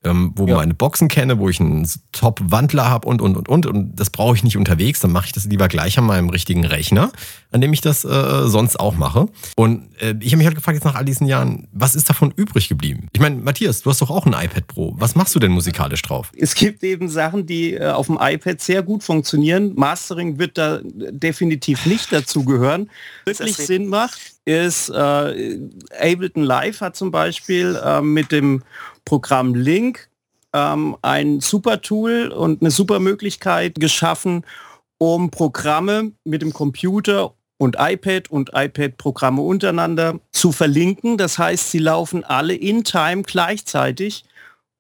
ähm, 0.04 0.32
wo 0.36 0.48
ja. 0.48 0.56
meine 0.56 0.74
Boxen 0.74 1.10
kenne, 1.10 1.40
wo 1.40 1.50
ich 1.50 1.60
einen 1.60 1.88
Top-Wandler 2.14 2.90
habe 2.90 3.08
und, 3.08 3.22
und, 3.22 3.36
und, 3.36 3.50
und. 3.50 3.66
Und 3.66 3.96
das 4.00 4.10
brauche 4.10 4.36
ich 4.36 4.44
nicht 4.44 4.56
unterwegs. 4.56 5.02
Dann 5.02 5.12
mache 5.12 5.26
ich 5.28 5.34
das 5.34 5.46
lieber 5.46 5.68
gleich 5.68 5.98
an 5.98 6.06
meinem 6.06 6.30
richtigen 6.30 6.66
Rechner, 6.66 7.12
an 7.52 7.60
dem 7.60 7.74
ich 7.74 7.82
das 7.82 8.06
äh, 8.06 8.48
sonst 8.48 8.80
auch 8.80 8.96
mache. 8.96 9.28
Und 9.58 9.90
äh, 10.00 10.16
ich 10.22 10.32
habe 10.32 10.38
mich 10.38 10.48
halt 10.48 10.56
gefragt, 10.56 10.76
jetzt 10.76 10.86
nach 10.86 10.96
all 10.96 11.04
diesen 11.04 11.28
Jahren, 11.28 11.68
was 11.74 11.96
ist 11.96 12.10
davon 12.10 12.32
übrig 12.36 12.70
geblieben? 12.70 13.08
Ich 13.12 13.20
meine, 13.20 13.36
Matthias, 13.36 13.82
du 13.82 13.90
hast 13.90 14.02
doch 14.02 14.10
auch 14.10 14.26
ein 14.26 14.34
iPad 14.34 14.68
Pro. 14.68 14.96
Was 14.98 15.16
machst 15.16 15.36
du 15.36 15.40
denn 15.40 15.52
musikalisch 15.52 16.02
drauf? 16.02 16.32
Es 16.38 16.56
gibt 16.56 16.82
eben 16.84 17.10
Sachen, 17.10 17.46
die 17.46 17.74
äh, 17.74 17.90
auf 17.90 18.08
dem 18.08 18.18
iPad 18.22 18.62
sehr 18.62 18.84
gut 18.84 19.04
funktionieren. 19.04 19.74
Mastering 19.76 20.40
wird 20.40 20.58
da 20.58 20.80
definitiv 20.84 21.86
nicht 21.86 22.14
dazu 22.14 22.46
gehören. 22.46 22.90
Wirklich 23.26 23.58
Sinn 23.58 23.88
macht, 23.88 24.20
ist 24.46 24.90
äh, 24.90 25.60
Ableton 26.00 26.44
Live 26.44 26.80
hat 26.80 26.96
zum 26.96 27.12
Beispiel 27.12 27.78
äh, 27.84 28.02
mit 28.02 28.32
dem 28.32 28.64
Programm 29.06 29.56
Link 29.56 30.10
ähm, 30.54 30.98
ein 31.02 31.42
super 31.42 31.82
Tool 31.82 32.30
und 32.30 32.62
eine 32.62 32.72
super 32.72 33.00
Möglichkeit 33.00 33.76
geschaffen, 33.76 34.46
um 34.98 35.32
Programme 35.32 36.12
mit 36.24 36.42
dem 36.42 36.54
Computer 36.54 37.34
und 37.58 37.76
iPad 37.78 38.32
und 38.32 38.52
iPad-Programme 38.54 39.42
untereinander 39.42 40.20
zu 40.32 40.52
verlinken. 40.52 41.18
Das 41.18 41.38
heißt, 41.38 41.72
sie 41.72 41.80
laufen 41.80 42.24
alle 42.24 42.54
in 42.54 42.84
Time 42.84 43.24
gleichzeitig 43.24 44.24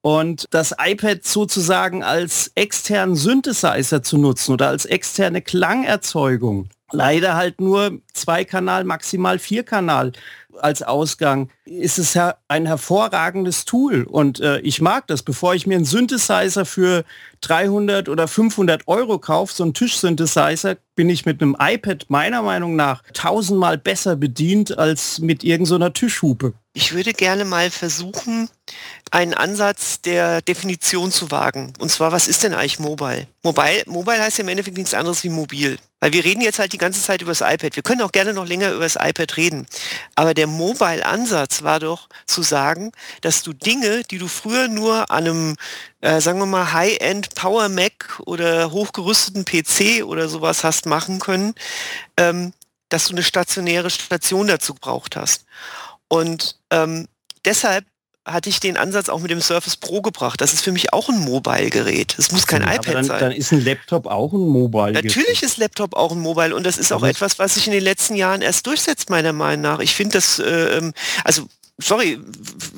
und 0.01 0.45
das 0.51 0.73
iPad 0.79 1.25
sozusagen 1.25 2.03
als 2.03 2.51
externen 2.55 3.15
Synthesizer 3.15 4.01
zu 4.01 4.17
nutzen 4.17 4.53
oder 4.53 4.69
als 4.69 4.85
externe 4.85 5.41
Klangerzeugung. 5.41 6.69
Leider 6.91 7.35
halt 7.35 7.61
nur 7.61 7.99
zwei 8.13 8.45
Kanal, 8.45 8.83
maximal 8.85 9.39
vier 9.39 9.63
Kanal 9.63 10.13
als 10.59 10.81
Ausgang, 10.81 11.49
ist 11.65 11.99
es 11.99 12.17
ein 12.47 12.65
hervorragendes 12.65 13.65
Tool 13.65 14.03
und 14.03 14.39
äh, 14.39 14.59
ich 14.59 14.81
mag 14.81 15.07
das. 15.07 15.23
Bevor 15.23 15.55
ich 15.55 15.67
mir 15.67 15.75
einen 15.75 15.85
Synthesizer 15.85 16.65
für 16.65 17.03
300 17.41 18.09
oder 18.09 18.27
500 18.27 18.87
Euro 18.87 19.19
kaufe, 19.19 19.53
so 19.53 19.63
ein 19.63 19.73
Tischsynthesizer, 19.73 20.77
bin 20.95 21.09
ich 21.09 21.25
mit 21.25 21.41
einem 21.41 21.55
iPad 21.59 22.05
meiner 22.09 22.41
Meinung 22.41 22.75
nach 22.75 23.03
tausendmal 23.13 23.77
besser 23.77 24.15
bedient 24.15 24.77
als 24.77 25.19
mit 25.19 25.43
irgendeiner 25.43 25.85
so 25.87 25.91
Tischhupe. 25.91 26.53
Ich 26.73 26.93
würde 26.93 27.13
gerne 27.13 27.45
mal 27.45 27.69
versuchen, 27.71 28.49
einen 29.11 29.33
Ansatz 29.33 30.01
der 30.01 30.41
Definition 30.41 31.11
zu 31.11 31.31
wagen. 31.31 31.73
Und 31.79 31.89
zwar, 31.89 32.11
was 32.11 32.27
ist 32.27 32.43
denn 32.43 32.53
eigentlich 32.53 32.79
Mobile? 32.79 33.27
Mobile, 33.43 33.83
Mobile 33.87 34.21
heißt 34.21 34.37
ja 34.37 34.43
im 34.43 34.49
Endeffekt 34.49 34.77
nichts 34.77 34.93
anderes 34.93 35.23
wie 35.23 35.29
mobil. 35.29 35.77
Weil 35.99 36.13
wir 36.13 36.23
reden 36.23 36.41
jetzt 36.41 36.59
halt 36.59 36.71
die 36.73 36.77
ganze 36.77 37.01
Zeit 37.01 37.21
über 37.21 37.31
das 37.31 37.41
iPad. 37.41 37.75
Wir 37.75 37.83
können 37.83 38.01
auch 38.01 38.11
gerne 38.11 38.33
noch 38.33 38.45
länger 38.45 38.71
über 38.71 38.83
das 38.83 38.95
iPad 38.95 39.35
reden. 39.37 39.67
Aber 40.15 40.33
der 40.33 40.47
Mobile-Ansatz 40.47 41.63
war 41.63 41.79
doch 41.79 42.07
zu 42.25 42.41
sagen, 42.41 42.91
dass 43.21 43.43
du 43.43 43.53
Dinge, 43.53 44.03
die 44.09 44.17
du 44.17 44.27
früher 44.27 44.67
nur 44.67 45.11
an 45.11 45.27
einem, 45.27 45.55
äh, 46.01 46.21
sagen 46.21 46.39
wir 46.39 46.45
mal, 46.45 46.71
High-End 46.71 47.35
Power 47.35 47.69
Mac 47.69 48.21
oder 48.25 48.71
hochgerüsteten 48.71 49.45
PC 49.45 50.03
oder 50.05 50.29
sowas 50.29 50.63
hast 50.63 50.85
machen 50.85 51.19
können, 51.19 51.53
ähm, 52.17 52.53
dass 52.87 53.05
du 53.05 53.13
eine 53.13 53.23
stationäre 53.23 53.89
Station 53.89 54.47
dazu 54.47 54.73
gebraucht 54.73 55.15
hast. 55.15 55.45
Und 56.07 56.57
ähm, 56.71 57.07
deshalb 57.45 57.85
hatte 58.31 58.49
ich 58.49 58.59
den 58.59 58.77
Ansatz 58.77 59.09
auch 59.09 59.19
mit 59.19 59.31
dem 59.31 59.41
Surface 59.41 59.77
Pro 59.77 60.01
gebracht. 60.01 60.41
Das 60.41 60.53
ist 60.53 60.63
für 60.63 60.71
mich 60.71 60.93
auch 60.93 61.09
ein 61.09 61.19
Mobile-Gerät. 61.19 62.15
Es 62.17 62.31
muss 62.31 62.47
kein 62.47 62.61
ja, 62.61 62.75
iPad 62.75 62.95
dann, 62.95 63.03
sein. 63.03 63.19
Dann 63.19 63.31
ist 63.31 63.51
ein 63.51 63.63
Laptop 63.63 64.05
auch 64.07 64.33
ein 64.33 64.47
Mobile. 64.47 64.97
-Gerät. 64.97 65.05
Natürlich 65.05 65.43
ist 65.43 65.57
Laptop 65.57 65.95
auch 65.95 66.11
ein 66.11 66.19
Mobile 66.19 66.55
und 66.55 66.65
das 66.65 66.77
ist 66.77 66.91
auch 66.91 67.03
etwas, 67.03 67.39
was 67.39 67.55
sich 67.55 67.67
in 67.67 67.73
den 67.73 67.83
letzten 67.83 68.15
Jahren 68.15 68.41
erst 68.41 68.67
durchsetzt, 68.67 69.09
meiner 69.09 69.33
Meinung 69.33 69.61
nach. 69.61 69.79
Ich 69.79 69.95
finde 69.95 70.13
das, 70.13 70.39
äh, 70.39 70.77
ähm, 70.77 70.93
also 71.23 71.47
sorry, 71.79 72.19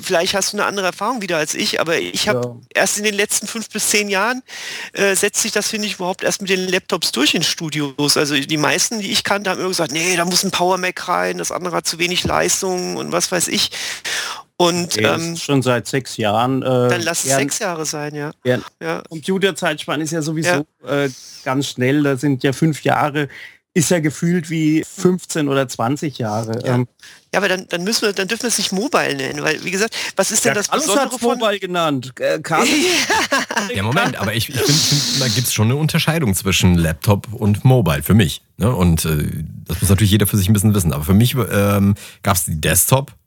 vielleicht 0.01 0.34
hast 0.34 0.53
du 0.53 0.58
eine 0.58 0.65
andere 0.65 0.88
Erfahrung 0.88 1.22
wieder 1.22 1.38
als 1.38 1.53
ich, 1.53 1.81
aber 1.81 1.98
ich 1.98 2.29
habe 2.29 2.41
ja. 2.48 2.81
erst 2.81 2.98
in 2.98 3.03
den 3.03 3.15
letzten 3.15 3.48
fünf 3.48 3.70
bis 3.70 3.89
zehn 3.89 4.10
Jahren 4.10 4.43
äh, 4.93 5.15
setzt 5.15 5.41
sich 5.41 5.51
das, 5.51 5.67
finde 5.67 5.88
ich, 5.88 5.96
überhaupt 5.96 6.24
erst 6.24 6.41
mit 6.41 6.50
den 6.50 6.67
Laptops 6.67 7.12
durch 7.12 7.34
in 7.34 7.43
Studios. 7.43 8.15
Also 8.17 8.39
die 8.39 8.58
meisten, 8.58 9.00
die 9.00 9.12
ich 9.12 9.24
kannte, 9.24 9.50
haben 9.50 9.60
immer 9.60 9.70
gesagt, 9.70 9.91
nee, 9.91 10.15
da 10.15 10.25
muss 10.25 10.43
ein 10.43 10.51
Power 10.51 10.77
Mac 10.77 11.08
rein, 11.08 11.38
das 11.38 11.51
andere 11.51 11.75
hat 11.75 11.88
zu 11.88 12.00
wenig 12.00 12.24
Leistung 12.24 12.98
und 12.98 13.12
was 13.12 13.31
weiß 13.31 13.48
ich. 13.48 13.72
Und 14.62 14.98
ähm, 14.98 15.36
schon 15.36 15.62
seit 15.62 15.88
sechs 15.88 16.18
Jahren. 16.18 16.62
Äh, 16.62 16.65
dann 16.65 17.01
lass 17.01 17.24
es 17.25 17.36
sechs 17.36 17.60
Jahre 17.60 17.86
sein, 17.86 18.15
ja. 18.15 18.32
ja. 18.44 18.60
ja. 18.82 19.01
Computerzeitspanne 19.10 20.03
ist 20.03 20.12
ja 20.12 20.22
sowieso 20.22 20.65
ja. 20.84 21.03
Äh, 21.03 21.10
ganz 21.44 21.68
schnell. 21.68 22.03
Da 22.03 22.18
sind 22.18 22.44
ja 22.44 22.53
fünf 22.53 22.84
Jahre 22.84 23.27
ist 23.74 23.89
ja 23.89 24.00
gefühlt 24.00 24.50
wie 24.50 24.84
15 24.84 25.48
oder 25.48 25.68
20 25.68 26.18
Jahre. 26.18 26.60
Ja, 26.65 26.75
Ähm, 26.75 26.88
ja 27.34 27.39
aber 27.39 27.48
dann, 27.48 27.68
dann 27.70 27.84
müssen 27.84 28.01
wir, 28.06 28.13
dann 28.13 28.27
dürfen 28.27 28.44
wir 28.44 28.50
es 28.50 28.58
nicht 28.58 28.74
Mobile 28.74 29.15
nennen, 29.15 29.41
weil 29.44 29.63
wie 29.63 29.72
gesagt, 29.72 29.96
was 30.18 30.32
ist 30.32 30.44
denn 30.44 30.53
das 30.53 30.68
Carlos 30.68 30.88
Besondere 30.88 31.12
hat's 31.13 31.24
von 31.24 31.39
Mobile 31.39 31.60
genannt. 31.60 32.13
Äh, 32.20 32.39
Ja, 33.74 33.84
Moment, 33.84 34.18
aber 34.18 34.34
ich, 34.34 34.50
ich 34.50 34.56
finde, 34.56 34.74
find, 34.74 35.22
da 35.22 35.27
gibt 35.27 35.48
es 35.48 35.53
schon 35.53 35.68
eine 35.68 35.75
Unterscheidung 35.77 36.34
zwischen 36.36 36.75
Laptop 36.75 37.32
und 37.32 37.63
Mobile 37.63 38.03
für 38.03 38.13
mich. 38.13 38.41
Ne? 38.58 38.74
Und 38.75 39.06
äh, 39.06 39.30
das 39.65 39.80
muss 39.80 39.89
natürlich 39.89 40.12
jeder 40.12 40.27
für 40.27 40.36
sich 40.36 40.50
ein 40.50 40.53
bisschen 40.53 40.74
wissen. 40.74 40.91
Aber 40.91 41.06
für 41.06 41.13
mich 41.13 41.36
ähm, 41.36 41.96
gab 42.24 42.36
es 42.36 42.46
die 42.46 42.60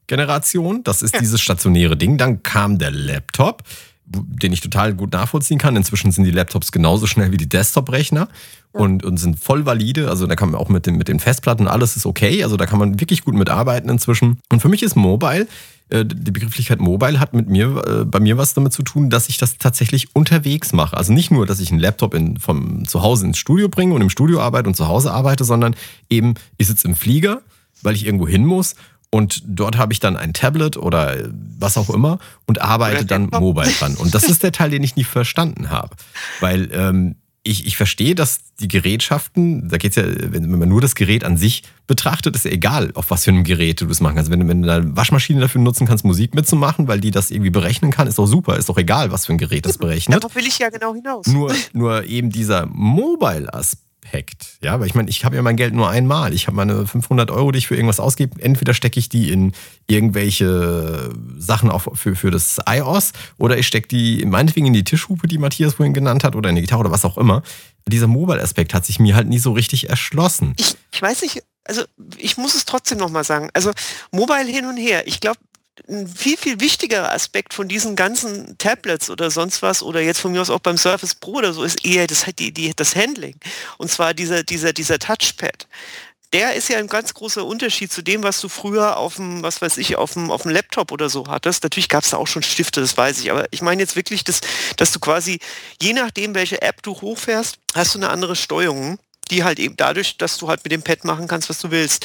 Desktop-Generation, 0.05 0.85
das 0.85 1.03
ist 1.03 1.19
dieses 1.21 1.41
stationäre 1.41 1.97
Ding. 1.97 2.19
Dann 2.19 2.43
kam 2.43 2.79
der 2.79 2.91
Laptop, 2.91 3.63
den 4.07 4.53
ich 4.53 4.61
total 4.61 4.95
gut 4.95 5.13
nachvollziehen 5.13 5.59
kann. 5.59 5.77
Inzwischen 5.77 6.13
sind 6.13 6.25
die 6.25 6.31
Laptops 6.31 6.73
genauso 6.73 7.07
schnell 7.07 7.33
wie 7.33 7.37
die 7.37 7.49
Desktop-Rechner 7.49 8.29
und, 8.73 9.05
und 9.05 9.17
sind 9.17 9.39
voll 9.39 9.65
valide. 9.65 10.11
Also 10.11 10.27
da 10.27 10.37
kann 10.37 10.51
man 10.51 10.61
auch 10.61 10.69
mit, 10.69 10.87
den 10.87 10.97
mit 10.97 11.09
den 11.09 11.21
Festplatten, 11.21 11.69
alles 11.69 11.97
ist 11.97 12.07
okay. 12.07 12.43
Also 12.43 12.57
da 12.57 12.67
kann 12.67 12.79
man 12.79 13.01
wirklich 13.01 13.25
gut 13.25 13.35
mitarbeiten 13.35 13.89
inzwischen. 13.89 14.41
Und 14.51 14.61
für 14.61 14.69
mich 14.69 14.83
ist 14.83 14.95
Mobile 14.95 15.47
äh, 15.91 16.05
die 16.07 16.31
Begrifflichkeit 16.31 16.81
Mobile 16.81 17.21
hat 17.21 17.35
mit 17.35 17.49
mir, 17.49 17.83
äh, 17.87 18.05
bei 18.05 18.19
mir 18.19 18.39
was 18.39 18.55
damit 18.55 18.73
zu 18.73 18.83
tun, 18.83 19.11
dass 19.11 19.29
ich 19.29 19.37
das 19.37 19.59
tatsächlich 19.59 20.15
unterwegs 20.15 20.73
mache. 20.73 20.97
Also 20.97 21.13
nicht 21.13 21.31
nur, 21.31 21.47
dass 21.47 21.61
ich 21.61 21.71
einen 21.71 21.81
Laptop 21.81 22.15
in, 22.15 22.39
vom 22.39 22.87
Zuhause 22.87 23.27
ins 23.27 23.39
Studio 23.39 23.69
bringe 23.69 23.95
und 23.95 24.01
im 24.01 24.11
Studio 24.11 24.41
arbeite 24.41 24.69
und 24.69 24.75
zu 24.75 24.89
Hause 24.89 25.13
arbeite, 25.13 25.45
sondern 25.45 25.77
eben, 26.09 26.35
ich 26.57 26.69
sitze 26.69 26.89
im 26.89 26.95
Flieger, 26.95 27.43
weil 27.83 27.95
ich 27.95 28.07
irgendwo 28.07 28.27
hin 28.27 28.47
muss 28.47 28.77
und 29.15 29.43
dort 29.47 29.77
habe 29.79 29.93
ich 29.93 30.01
dann 30.01 30.17
ein 30.17 30.33
Tablet 30.35 30.77
oder 30.77 31.17
was 31.59 31.77
auch 31.79 31.89
immer 31.91 32.19
und 32.47 32.61
arbeite 32.61 32.97
dann 33.07 33.29
mobile 33.41 33.71
dran. 33.79 33.95
Und 33.95 34.13
das 34.15 34.25
ist 34.25 34.43
der 34.43 34.51
Teil, 34.51 34.71
den 34.71 34.83
ich 34.83 34.97
nicht 34.97 35.07
verstanden 35.09 35.71
habe. 35.71 35.95
Weil 36.41 36.69
ähm, 36.73 37.15
ich, 37.47 37.67
ich 37.67 37.77
verstehe, 37.77 38.15
dass 38.15 38.41
die 38.59 38.69
Gerätschaften, 38.69 39.69
da 39.69 39.77
geht's 39.77 39.97
ja, 39.97 40.05
wenn, 40.07 40.51
wenn 40.51 40.59
man 40.59 40.69
nur 40.69 40.81
das 40.81 40.95
Gerät 40.95 41.25
an 41.25 41.37
sich 41.37 41.63
betrachtet, 41.87 42.35
ist 42.35 42.45
ja 42.47 42.51
egal, 42.51 42.91
auf 42.95 43.11
was 43.11 43.25
für 43.25 43.31
einem 43.33 43.45
Gerät 43.45 43.81
du 43.83 43.87
das 43.87 44.01
machen 44.01 44.17
kannst. 44.17 44.31
Wenn, 44.31 44.41
du- 44.41 44.49
wenn 44.49 44.63
du 44.63 44.73
eine 44.73 44.97
Waschmaschine 44.97 45.41
dafür 45.41 45.61
nutzen 45.61 45.87
kannst, 45.87 46.05
Musik 46.05 46.35
mitzumachen, 46.35 46.89
weil 46.89 47.01
die 47.01 47.11
das 47.11 47.31
irgendwie 47.31 47.51
berechnen 47.51 47.91
kann, 47.91 48.09
ist 48.09 48.19
doch 48.19 48.27
super. 48.27 48.57
Ist 48.57 48.69
doch 48.71 48.79
egal, 48.79 49.13
was 49.13 49.27
für 49.27 49.33
ein 49.35 49.39
Gerät 49.39 49.67
das 49.67 49.77
berechnet. 49.79 50.23
Darauf 50.23 50.35
will 50.35 50.47
ich 50.47 50.59
ja 50.59 50.71
genau 50.71 50.95
hinaus. 50.95 51.27
Nur, 51.27 51.53
nur 51.73 52.05
eben 52.07 52.31
dieser 52.31 52.67
Mobile-Aspekt. 52.67 53.84
Ja, 54.63 54.79
weil 54.79 54.87
ich 54.87 54.95
meine, 54.95 55.11
ich 55.11 55.25
habe 55.25 55.37
ja 55.37 55.43
mein 55.43 55.57
Geld 55.57 55.75
nur 55.75 55.89
einmal. 55.89 56.33
Ich 56.35 56.47
habe 56.47 56.57
meine 56.57 56.87
500 56.87 57.31
Euro, 57.31 57.51
die 57.53 57.59
ich 57.59 57.67
für 57.67 57.75
irgendwas 57.75 58.01
ausgebe. 58.01 58.41
Entweder 58.41 58.75
stecke 58.75 58.99
ich 58.99 59.09
die 59.09 59.31
in 59.31 59.53
irgendwelche 59.87 61.11
Sachen 61.37 61.71
auf, 61.71 61.89
für, 61.95 62.15
für 62.15 62.31
das 62.31 62.61
iOS 62.69 63.13
oder 63.39 63.59
ich 63.59 63.67
stecke 63.67 63.89
die 63.89 64.25
meinetwegen 64.25 64.67
in 64.67 64.73
die 64.73 64.85
Tischhupe, 64.85 65.27
die 65.27 65.39
Matthias 65.39 65.75
vorhin 65.75 65.95
genannt 65.95 66.25
hat, 66.25 66.37
oder 66.37 66.51
in 66.51 66.57
die 66.57 66.63
Gitarre 66.63 66.81
oder 66.81 66.91
was 66.91 67.05
auch 67.05 67.19
immer. 67.19 67.43
Dieser 67.87 68.07
Mobile-Aspekt 68.07 68.75
hat 68.75 68.87
sich 68.87 68.99
mir 68.99 69.15
halt 69.15 69.29
nie 69.29 69.39
so 69.39 69.53
richtig 69.53 69.89
erschlossen. 69.89 70.55
Ich, 70.59 70.77
ich 70.93 71.03
weiß 71.03 71.23
nicht, 71.23 71.43
also 71.65 71.83
ich 72.17 72.37
muss 72.37 72.55
es 72.55 72.65
trotzdem 72.65 72.99
nochmal 72.99 73.25
sagen. 73.25 73.51
Also 73.53 73.73
Mobile 74.11 74.47
hin 74.47 74.67
und 74.67 74.77
her. 74.77 75.07
Ich 75.07 75.21
glaube, 75.21 75.39
ein 75.89 76.07
viel, 76.09 76.37
viel 76.37 76.61
wichtigerer 76.61 77.13
Aspekt 77.13 77.55
von 77.55 77.69
diesen 77.69 77.97
ganzen 77.97 78.57
Tablets 78.59 79.11
oder 79.11 79.31
sonst 79.31 79.63
was 79.63 79.83
oder 79.83 80.01
jetzt 80.01 80.21
von 80.21 80.33
mir 80.33 80.41
aus 80.41 80.51
auch 80.51 80.61
beim 80.61 80.79
Surface 80.79 81.15
Pro 81.15 81.33
oder 81.33 81.53
so 81.53 81.65
ist 81.65 81.85
eher 81.85 82.07
das, 82.07 82.25
die, 82.39 82.53
die, 82.53 82.73
das 82.75 82.95
Handling. 82.95 83.35
Und 83.79 83.91
zwar 83.91 84.15
dieser, 84.15 84.43
dieser, 84.43 84.73
dieser 84.73 84.99
Touchpad. 84.99 85.67
Der 86.33 86.55
ist 86.55 86.69
ja 86.69 86.79
ein 86.79 86.89
ganz 86.89 87.15
großer 87.15 87.45
Unterschied 87.45 87.93
zu 87.93 88.03
dem, 88.03 88.25
was 88.25 88.41
du 88.41 88.49
früher 88.49 88.97
auf 88.97 89.17
dem, 89.17 89.43
was 89.43 89.63
weiß 89.63 89.77
ich, 89.79 89.97
auf 89.97 90.15
dem, 90.15 90.31
auf 90.33 90.43
dem 90.43 90.51
Laptop 90.51 90.91
oder 90.91 91.09
so 91.09 91.29
hattest. 91.29 91.63
Natürlich 91.63 91.89
gab 91.89 92.03
es 92.03 92.11
da 92.11 92.17
auch 92.17 92.27
schon 92.27 92.43
Stifte, 92.43 92.81
das 92.81 92.97
weiß 92.97 93.21
ich. 93.21 93.31
Aber 93.31 93.47
ich 93.53 93.63
meine 93.63 93.83
jetzt 93.83 93.95
wirklich, 93.95 94.25
dass, 94.25 94.41
dass 94.77 94.91
du 94.91 94.99
quasi, 94.99 95.39
je 95.81 95.93
nachdem, 95.93 96.35
welche 96.35 96.61
App 96.61 96.83
du 96.83 97.01
hochfährst, 97.01 97.59
hast 97.75 97.95
du 97.95 97.99
eine 97.99 98.09
andere 98.09 98.35
Steuerung, 98.35 98.99
die 99.31 99.45
halt 99.45 99.61
eben 99.61 99.77
dadurch, 99.77 100.19
dass 100.19 100.37
du 100.37 100.49
halt 100.49 100.65
mit 100.65 100.73
dem 100.73 100.83
Pad 100.83 101.05
machen 101.05 101.29
kannst, 101.29 101.49
was 101.49 101.61
du 101.61 101.71
willst. 101.71 102.05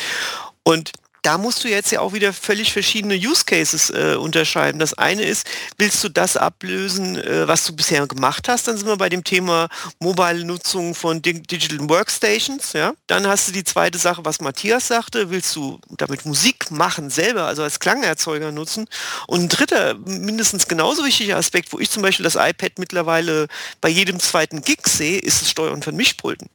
Und 0.61 0.91
da 1.21 1.37
musst 1.37 1.63
du 1.63 1.67
jetzt 1.67 1.91
ja 1.91 1.99
auch 1.99 2.13
wieder 2.13 2.33
völlig 2.33 2.71
verschiedene 2.73 3.15
Use 3.15 3.43
Cases 3.45 3.89
äh, 3.89 4.15
unterscheiden. 4.15 4.79
Das 4.79 4.93
eine 4.93 5.23
ist, 5.23 5.47
willst 5.77 6.03
du 6.03 6.09
das 6.09 6.37
ablösen, 6.37 7.17
äh, 7.17 7.47
was 7.47 7.65
du 7.65 7.75
bisher 7.75 8.07
gemacht 8.07 8.47
hast? 8.47 8.67
Dann 8.67 8.77
sind 8.77 8.87
wir 8.87 8.97
bei 8.97 9.09
dem 9.09 9.23
Thema 9.23 9.67
mobile 9.99 10.45
Nutzung 10.45 10.95
von 10.95 11.21
Dig 11.21 11.47
Digital 11.47 11.89
Workstations. 11.89 12.73
Ja? 12.73 12.93
Dann 13.07 13.27
hast 13.27 13.47
du 13.47 13.51
die 13.51 13.63
zweite 13.63 13.97
Sache, 13.97 14.23
was 14.25 14.41
Matthias 14.41 14.87
sagte, 14.87 15.29
willst 15.29 15.55
du 15.55 15.79
damit 15.97 16.25
Musik 16.25 16.71
machen 16.71 17.09
selber, 17.09 17.45
also 17.45 17.63
als 17.63 17.79
Klangerzeuger 17.79 18.51
nutzen? 18.51 18.87
Und 19.27 19.41
ein 19.41 19.49
dritter, 19.49 19.95
mindestens 19.95 20.67
genauso 20.67 21.03
wichtiger 21.03 21.37
Aspekt, 21.37 21.73
wo 21.73 21.79
ich 21.79 21.89
zum 21.89 22.03
Beispiel 22.03 22.23
das 22.23 22.35
iPad 22.35 22.79
mittlerweile 22.79 23.47
bei 23.81 23.89
jedem 23.89 24.19
zweiten 24.19 24.61
Gig 24.61 24.87
sehe, 24.87 25.19
ist 25.19 25.41
das 25.41 25.49
Steuern 25.49 25.81
von 25.81 25.95
Mischpulten. 25.95 26.49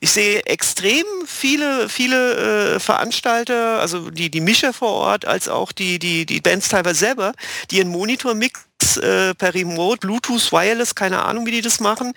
Ich 0.00 0.10
sehe 0.10 0.44
extrem 0.46 1.04
viele, 1.26 1.88
viele 1.88 2.74
äh, 2.74 2.80
Veranstalter, 2.80 3.80
also 3.80 4.10
die, 4.10 4.30
die 4.30 4.40
Mischer 4.40 4.72
vor 4.72 4.92
Ort, 4.92 5.24
als 5.24 5.48
auch 5.48 5.72
die, 5.72 5.98
die, 5.98 6.26
die 6.26 6.40
Bands 6.40 6.68
teilweise 6.68 6.98
selber, 6.98 7.32
die 7.70 7.78
ihren 7.78 7.88
Monitor-Mix 7.88 8.96
äh, 8.96 9.34
per 9.34 9.54
Remote, 9.54 9.98
Bluetooth, 9.98 10.52
Wireless, 10.52 10.94
keine 10.94 11.24
Ahnung, 11.24 11.46
wie 11.46 11.52
die 11.52 11.62
das 11.62 11.80
machen, 11.80 12.12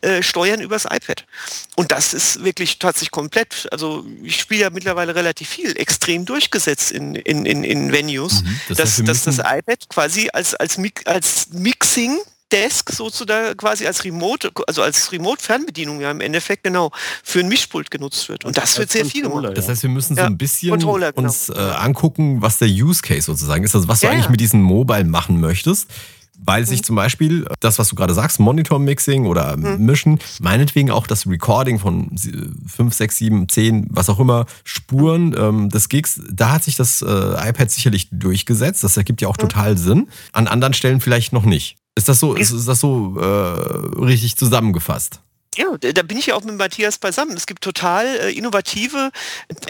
äh, 0.00 0.22
steuern 0.22 0.60
übers 0.60 0.84
iPad. 0.84 1.24
Und 1.76 1.92
das 1.92 2.14
ist 2.14 2.44
wirklich 2.44 2.78
tatsächlich 2.78 3.10
komplett, 3.10 3.68
also 3.70 4.04
ich 4.22 4.40
spiele 4.40 4.62
ja 4.62 4.70
mittlerweile 4.70 5.14
relativ 5.14 5.48
viel, 5.48 5.76
extrem 5.78 6.24
durchgesetzt 6.24 6.90
in, 6.90 7.14
in, 7.14 7.46
in, 7.46 7.64
in 7.64 7.92
Venues, 7.92 8.42
Mhm. 8.42 8.60
Das 8.68 8.78
dass, 8.78 9.04
dass 9.04 9.24
das 9.24 9.38
iPad 9.38 9.88
quasi 9.88 10.28
als, 10.32 10.54
als, 10.54 10.78
als 11.04 11.48
Mixing 11.50 12.18
Desk 12.54 12.90
sozusagen 12.92 13.56
quasi 13.56 13.86
als 13.86 14.04
Remote, 14.04 14.50
also 14.66 14.82
als 14.82 15.10
Remote-Fernbedienung 15.12 16.00
ja 16.00 16.10
im 16.10 16.20
Endeffekt 16.20 16.64
genau 16.64 16.90
für 17.22 17.40
ein 17.40 17.48
Mischpult 17.48 17.90
genutzt 17.90 18.28
wird. 18.28 18.44
Und 18.44 18.56
das 18.56 18.78
wird 18.78 18.90
sehr 18.90 19.04
viel 19.04 19.22
gemacht. 19.22 19.56
Das 19.56 19.68
heißt, 19.68 19.82
wir 19.82 19.90
müssen 19.90 20.14
so 20.16 20.22
ein 20.22 20.38
bisschen 20.38 20.78
genau. 20.78 20.96
uns 21.16 21.48
äh, 21.48 21.54
angucken, 21.54 22.40
was 22.42 22.58
der 22.58 22.68
Use 22.68 23.02
Case 23.02 23.22
sozusagen 23.22 23.64
ist. 23.64 23.74
Also 23.74 23.88
was 23.88 24.00
du 24.00 24.06
Ja, 24.06 24.12
eigentlich 24.12 24.28
mit 24.30 24.40
diesem 24.40 24.62
Mobile 24.62 25.04
machen 25.04 25.40
möchtest. 25.40 25.88
Weil 26.46 26.66
sich 26.66 26.80
Mhm. 26.80 26.84
zum 26.84 26.96
Beispiel 26.96 27.46
das, 27.60 27.78
was 27.78 27.88
du 27.88 27.94
gerade 27.94 28.12
sagst, 28.12 28.40
Monitor-Mixing 28.40 29.24
oder 29.26 29.56
Mhm. 29.56 29.86
Mischen, 29.86 30.18
meinetwegen 30.40 30.90
auch 30.90 31.06
das 31.06 31.26
Recording 31.28 31.78
von 31.78 32.10
5, 32.66 32.92
6, 32.92 33.16
7, 33.16 33.48
10, 33.48 33.86
was 33.90 34.10
auch 34.10 34.18
immer, 34.18 34.44
Spuren 34.64 35.34
ähm, 35.38 35.68
des 35.70 35.88
Gigs, 35.88 36.20
da 36.30 36.50
hat 36.50 36.64
sich 36.64 36.74
das 36.76 37.02
äh, 37.02 37.06
iPad 37.48 37.70
sicherlich 37.70 38.08
durchgesetzt. 38.10 38.82
Das 38.82 38.96
ergibt 38.96 39.22
ja 39.22 39.28
Mhm. 39.28 39.32
auch 39.32 39.36
total 39.36 39.78
Sinn. 39.78 40.08
An 40.32 40.48
anderen 40.48 40.74
Stellen 40.74 41.00
vielleicht 41.00 41.32
noch 41.32 41.44
nicht. 41.44 41.76
Ist 41.96 42.08
das 42.08 42.20
so, 42.20 42.34
ist, 42.34 42.50
ist 42.50 42.66
das 42.66 42.80
so 42.80 43.16
äh, 43.18 44.04
richtig 44.04 44.36
zusammengefasst? 44.36 45.20
Ja, 45.56 45.66
da 45.78 46.02
bin 46.02 46.18
ich 46.18 46.26
ja 46.26 46.34
auch 46.34 46.42
mit 46.42 46.56
Matthias 46.56 46.98
beisammen. 46.98 47.36
Es 47.36 47.46
gibt 47.46 47.62
total 47.62 48.06
äh, 48.06 48.32
innovative 48.32 49.12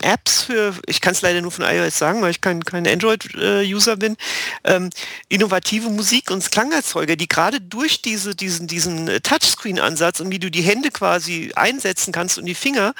Apps 0.00 0.44
für, 0.44 0.74
ich 0.87 1.02
kann 1.02 1.12
es 1.12 1.20
leider 1.20 1.42
nur 1.42 1.50
von 1.50 1.64
iOS 1.64 1.98
sagen, 1.98 2.22
weil 2.22 2.30
ich 2.30 2.40
kein, 2.40 2.64
kein 2.64 2.87
Android-User 2.87 3.96
bin, 3.96 4.16
ähm, 4.64 4.88
innovative 5.28 5.90
Musik- 5.90 6.30
und 6.30 6.50
Klangerzeuger, 6.50 7.16
die 7.16 7.28
gerade 7.28 7.60
durch 7.60 8.00
diese, 8.00 8.34
diesen, 8.34 8.66
diesen 8.66 9.08
äh, 9.08 9.20
Touchscreen-Ansatz 9.20 10.20
und 10.20 10.30
wie 10.30 10.38
du 10.38 10.50
die 10.50 10.62
Hände 10.62 10.90
quasi 10.90 11.52
einsetzen 11.54 12.12
kannst 12.12 12.38
und 12.38 12.46
die 12.46 12.54
Finger, 12.54 12.94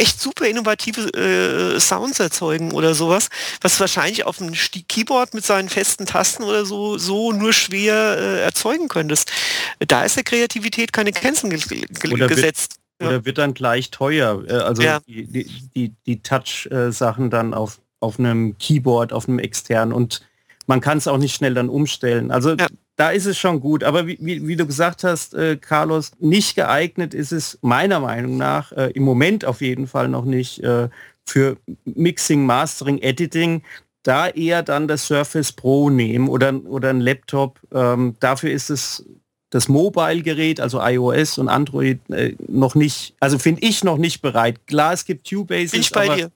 echt 0.00 0.20
super 0.20 0.46
innovative 0.46 1.02
äh, 1.14 1.78
Sounds 1.80 2.18
erzeugen 2.20 2.72
oder 2.72 2.94
sowas, 2.94 3.28
was 3.60 3.78
wahrscheinlich 3.80 4.24
auf 4.26 4.40
einem 4.40 4.54
Sti- 4.54 4.84
Keyboard 4.88 5.34
mit 5.34 5.44
seinen 5.44 5.68
festen 5.68 6.06
Tasten 6.06 6.42
oder 6.42 6.64
so 6.64 6.98
so 6.98 7.32
nur 7.32 7.52
schwer 7.52 8.16
äh, 8.18 8.40
erzeugen 8.42 8.88
könntest. 8.88 9.30
Da 9.86 10.02
ist 10.04 10.16
der 10.16 10.24
Kreativität 10.24 10.92
keine 10.92 11.12
Grenzen 11.12 11.50
ge 11.50 11.58
ge 11.60 11.84
Oder 12.12 12.20
wird- 12.28 12.30
gesetzt. 12.36 12.76
Ja. 13.00 13.08
Oder 13.08 13.24
wird 13.24 13.38
dann 13.38 13.54
gleich 13.54 13.90
teuer. 13.90 14.42
Äh, 14.46 14.52
Also 14.52 14.82
Ja. 14.82 15.00
die, 15.06 15.24
die, 15.26 15.44
die, 15.74 15.92
die 16.06 16.22
Touch-Sachen 16.22 17.30
dann 17.30 17.54
auf, 17.54 17.80
auf 18.00 18.18
einem 18.18 18.58
Keyboard, 18.58 19.12
auf 19.12 19.28
einem 19.28 19.38
externen 19.38 19.94
und 19.94 20.22
man 20.66 20.80
kann 20.80 20.98
es 20.98 21.08
auch 21.08 21.16
nicht 21.18 21.34
schnell 21.34 21.54
dann 21.54 21.68
umstellen. 21.68 22.30
Also 22.30 22.50
Ja. 22.54 22.66
Da 23.00 23.12
ist 23.12 23.24
es 23.24 23.38
schon 23.38 23.60
gut. 23.60 23.82
Aber 23.82 24.06
wie, 24.06 24.18
wie, 24.20 24.46
wie 24.46 24.56
du 24.56 24.66
gesagt 24.66 25.04
hast, 25.04 25.32
äh, 25.32 25.56
Carlos, 25.56 26.12
nicht 26.18 26.54
geeignet 26.54 27.14
ist 27.14 27.32
es 27.32 27.58
meiner 27.62 27.98
Meinung 27.98 28.36
nach 28.36 28.72
äh, 28.72 28.90
im 28.90 29.04
Moment 29.04 29.46
auf 29.46 29.62
jeden 29.62 29.86
Fall 29.86 30.08
noch 30.08 30.26
nicht 30.26 30.62
äh, 30.62 30.90
für 31.24 31.56
Mixing, 31.86 32.44
Mastering, 32.44 32.98
Editing. 32.98 33.62
Da 34.02 34.28
eher 34.28 34.62
dann 34.62 34.86
das 34.86 35.06
Surface 35.06 35.52
Pro 35.52 35.88
nehmen 35.88 36.28
oder, 36.28 36.52
oder 36.66 36.90
ein 36.90 37.00
Laptop. 37.00 37.58
Ähm, 37.72 38.16
dafür 38.20 38.50
ist 38.50 38.68
es 38.68 39.06
das 39.48 39.68
Mobile-Gerät, 39.68 40.60
also 40.60 40.78
iOS 40.82 41.38
und 41.38 41.48
Android, 41.48 42.00
äh, 42.10 42.34
noch 42.48 42.74
nicht, 42.74 43.14
also 43.18 43.38
finde 43.38 43.62
ich 43.62 43.82
noch 43.82 43.96
nicht 43.96 44.20
bereit. 44.20 44.66
Klar, 44.66 44.92
es 44.92 45.06
gibt 45.06 45.26
Cubase, 45.26 45.72
Bin 45.72 45.80
ich 45.80 45.90
bei 45.90 46.16
dir. 46.16 46.30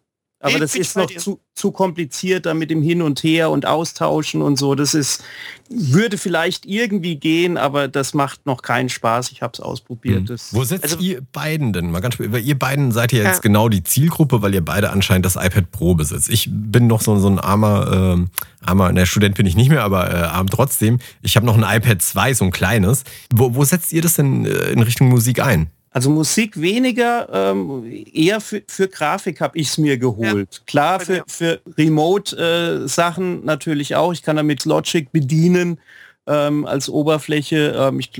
Aber 0.45 0.59
das 0.59 0.75
ist 0.75 0.97
noch 0.97 1.07
zu, 1.07 1.41
zu 1.55 1.73
kompliziert 1.73 2.47
da 2.47 2.55
mit 2.55 2.71
dem 2.71 2.83
Hin 2.83 3.03
und 3.03 3.23
Her 3.23 3.51
und 3.51 3.67
Austauschen 3.67 4.43
und 4.43 4.57
so. 4.57 4.75
Das 4.75 4.95
ist, 4.95 5.23
würde 5.71 6.19
vielleicht 6.19 6.67
irgendwie 6.67 7.17
gehen, 7.17 7.57
aber 7.57 7.89
das 7.89 8.15
macht 8.15 8.45
noch 8.47 8.63
keinen 8.63 8.89
Spaß. 8.89 9.33
Ich 9.33 9.43
habe 9.43 9.53
es 9.55 9.61
ausprobiert. 9.61 10.19
Hm. 10.19 10.27
Das, 10.27 10.53
Wo 10.55 10.65
setzt 10.65 10.85
Also- 10.85 10.99
ihr 10.99 11.21
beiden 11.33 11.73
denn? 11.73 11.91
Mal 11.91 12.01
ganz, 12.01 12.19
weil 12.19 12.45
ihr 12.45 12.59
beiden 12.59 12.93
seid 12.93 13.13
ja 13.13 13.23
jetzt 13.25 13.37
Ja. 13.37 13.41
genau 13.41 13.69
die 13.69 13.83
Zielgruppe, 13.83 14.43
weil 14.43 14.55
ihr 14.55 14.65
beide 14.65 14.91
anscheinend 14.91 15.25
das 15.27 15.37
iPad 15.37 15.71
Pro 15.71 15.95
besitzt. 15.95 16.29
Ich 16.29 16.49
bin 16.51 16.87
noch 16.87 17.01
so, 17.01 17.19
so 17.19 17.29
ein 17.29 17.39
armer, 17.39 17.91
ähm, 17.93 18.29
armer, 18.61 18.93
ne, 18.93 19.07
Student 19.07 19.35
bin 19.37 19.47
ich 19.47 19.57
nicht 19.57 19.71
mehr, 19.71 19.83
aber 19.83 20.11
äh, 20.13 20.17
arm 20.25 20.49
trotzdem. 20.49 20.99
Ich 21.23 21.37
habe 21.37 21.47
noch 21.47 21.57
ein 21.57 21.77
iPad 21.79 22.03
2, 22.03 22.35
so 22.35 22.45
ein 22.45 22.51
kleines. 22.51 23.05
Wo, 23.33 23.55
wo 23.55 23.65
setzt 23.65 23.93
ihr 23.93 24.03
das 24.03 24.15
denn 24.15 24.45
äh, 24.45 24.51
in 24.71 24.83
Richtung 24.83 25.09
Musik 25.09 25.41
ein? 25.41 25.69
Also 25.95 26.11
Musik 26.11 26.61
weniger, 26.61 27.29
ähm, 27.33 27.85
eher 28.13 28.41
für, 28.41 28.65
für 28.67 28.89
Grafik 28.89 29.41
habe 29.41 29.57
ich 29.57 29.69
es 29.69 29.79
mir 29.79 29.97
geholt. 29.97 30.55
Ja. 30.55 30.61
Klar, 30.67 30.99
für, 30.99 31.23
für 31.29 31.61
Remote-Sachen 31.79 33.43
äh, 33.43 33.47
natürlich 33.47 33.95
auch. 33.95 34.13
Ich 34.13 34.25
kann 34.25 34.35
damit 34.35 34.65
Logic 34.65 35.13
bedienen 35.13 35.79
ähm, 36.27 36.67
als 36.67 36.89
Oberfläche. 36.89 37.77
Ähm, 37.79 38.01
ich, 38.01 38.11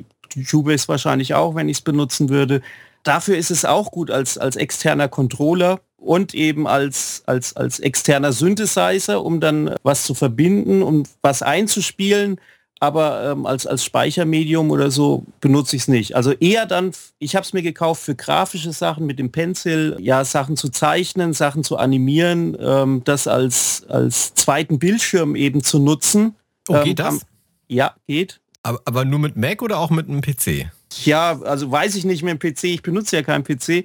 Cubase 0.49 0.87
wahrscheinlich 0.87 1.35
auch, 1.35 1.57
wenn 1.57 1.69
ich 1.69 1.79
es 1.79 1.83
benutzen 1.83 2.29
würde. 2.29 2.63
Dafür 3.03 3.37
ist 3.37 3.51
es 3.51 3.65
auch 3.65 3.91
gut 3.91 4.09
als, 4.09 4.39
als 4.39 4.55
externer 4.55 5.09
Controller 5.09 5.81
und 5.97 6.33
eben 6.33 6.69
als, 6.69 7.25
als, 7.27 7.57
als 7.57 7.81
externer 7.81 8.33
Synthesizer, 8.33 9.25
um 9.25 9.41
dann 9.41 9.75
was 9.83 10.05
zu 10.05 10.15
verbinden, 10.15 10.81
um 10.81 11.03
was 11.23 11.43
einzuspielen 11.43 12.39
aber 12.81 13.31
ähm, 13.31 13.47
als, 13.47 13.67
als 13.67 13.85
Speichermedium 13.85 14.71
oder 14.71 14.91
so 14.91 15.25
benutze 15.41 15.77
ich 15.77 15.83
es 15.83 15.89
nicht. 15.89 16.17
Also 16.17 16.33
eher 16.33 16.67
dann, 16.67 16.93
ich 17.19 17.37
habe 17.37 17.45
es 17.45 17.53
mir 17.53 17.63
gekauft 17.63 18.03
für 18.03 18.15
grafische 18.15 18.73
Sachen 18.73 19.07
mit 19.07 19.19
dem 19.19 19.33
Pencil, 19.33 19.97
ja, 20.01 20.25
Sachen 20.25 20.57
zu 20.57 20.69
zeichnen, 20.69 21.33
Sachen 21.33 21.65
zu 21.65 21.77
animieren, 21.77 22.57
ähm, 22.61 23.03
das 23.05 23.27
als, 23.27 23.85
als 23.89 24.35
zweiten 24.35 24.79
Bildschirm 24.79 25.37
eben 25.37 25.63
zu 25.63 25.79
nutzen. 25.79 26.35
Oh, 26.69 26.83
geht 26.83 27.01
ähm, 27.01 27.07
das? 27.07 27.27
Ja, 27.69 27.95
geht. 28.07 28.41
Aber, 28.63 28.81
aber 28.85 29.05
nur 29.05 29.19
mit 29.19 29.37
Mac 29.37 29.63
oder 29.63 29.79
auch 29.79 29.91
mit 29.91 30.09
einem 30.09 30.21
PC? 30.21 30.71
Ja, 31.05 31.41
also 31.43 31.71
weiß 31.71 31.95
ich 31.97 32.05
nicht 32.05 32.23
mehr 32.23 32.37
PC, 32.37 32.65
ich 32.65 32.83
benutze 32.83 33.17
ja 33.17 33.23
keinen 33.23 33.45
PC. 33.45 33.85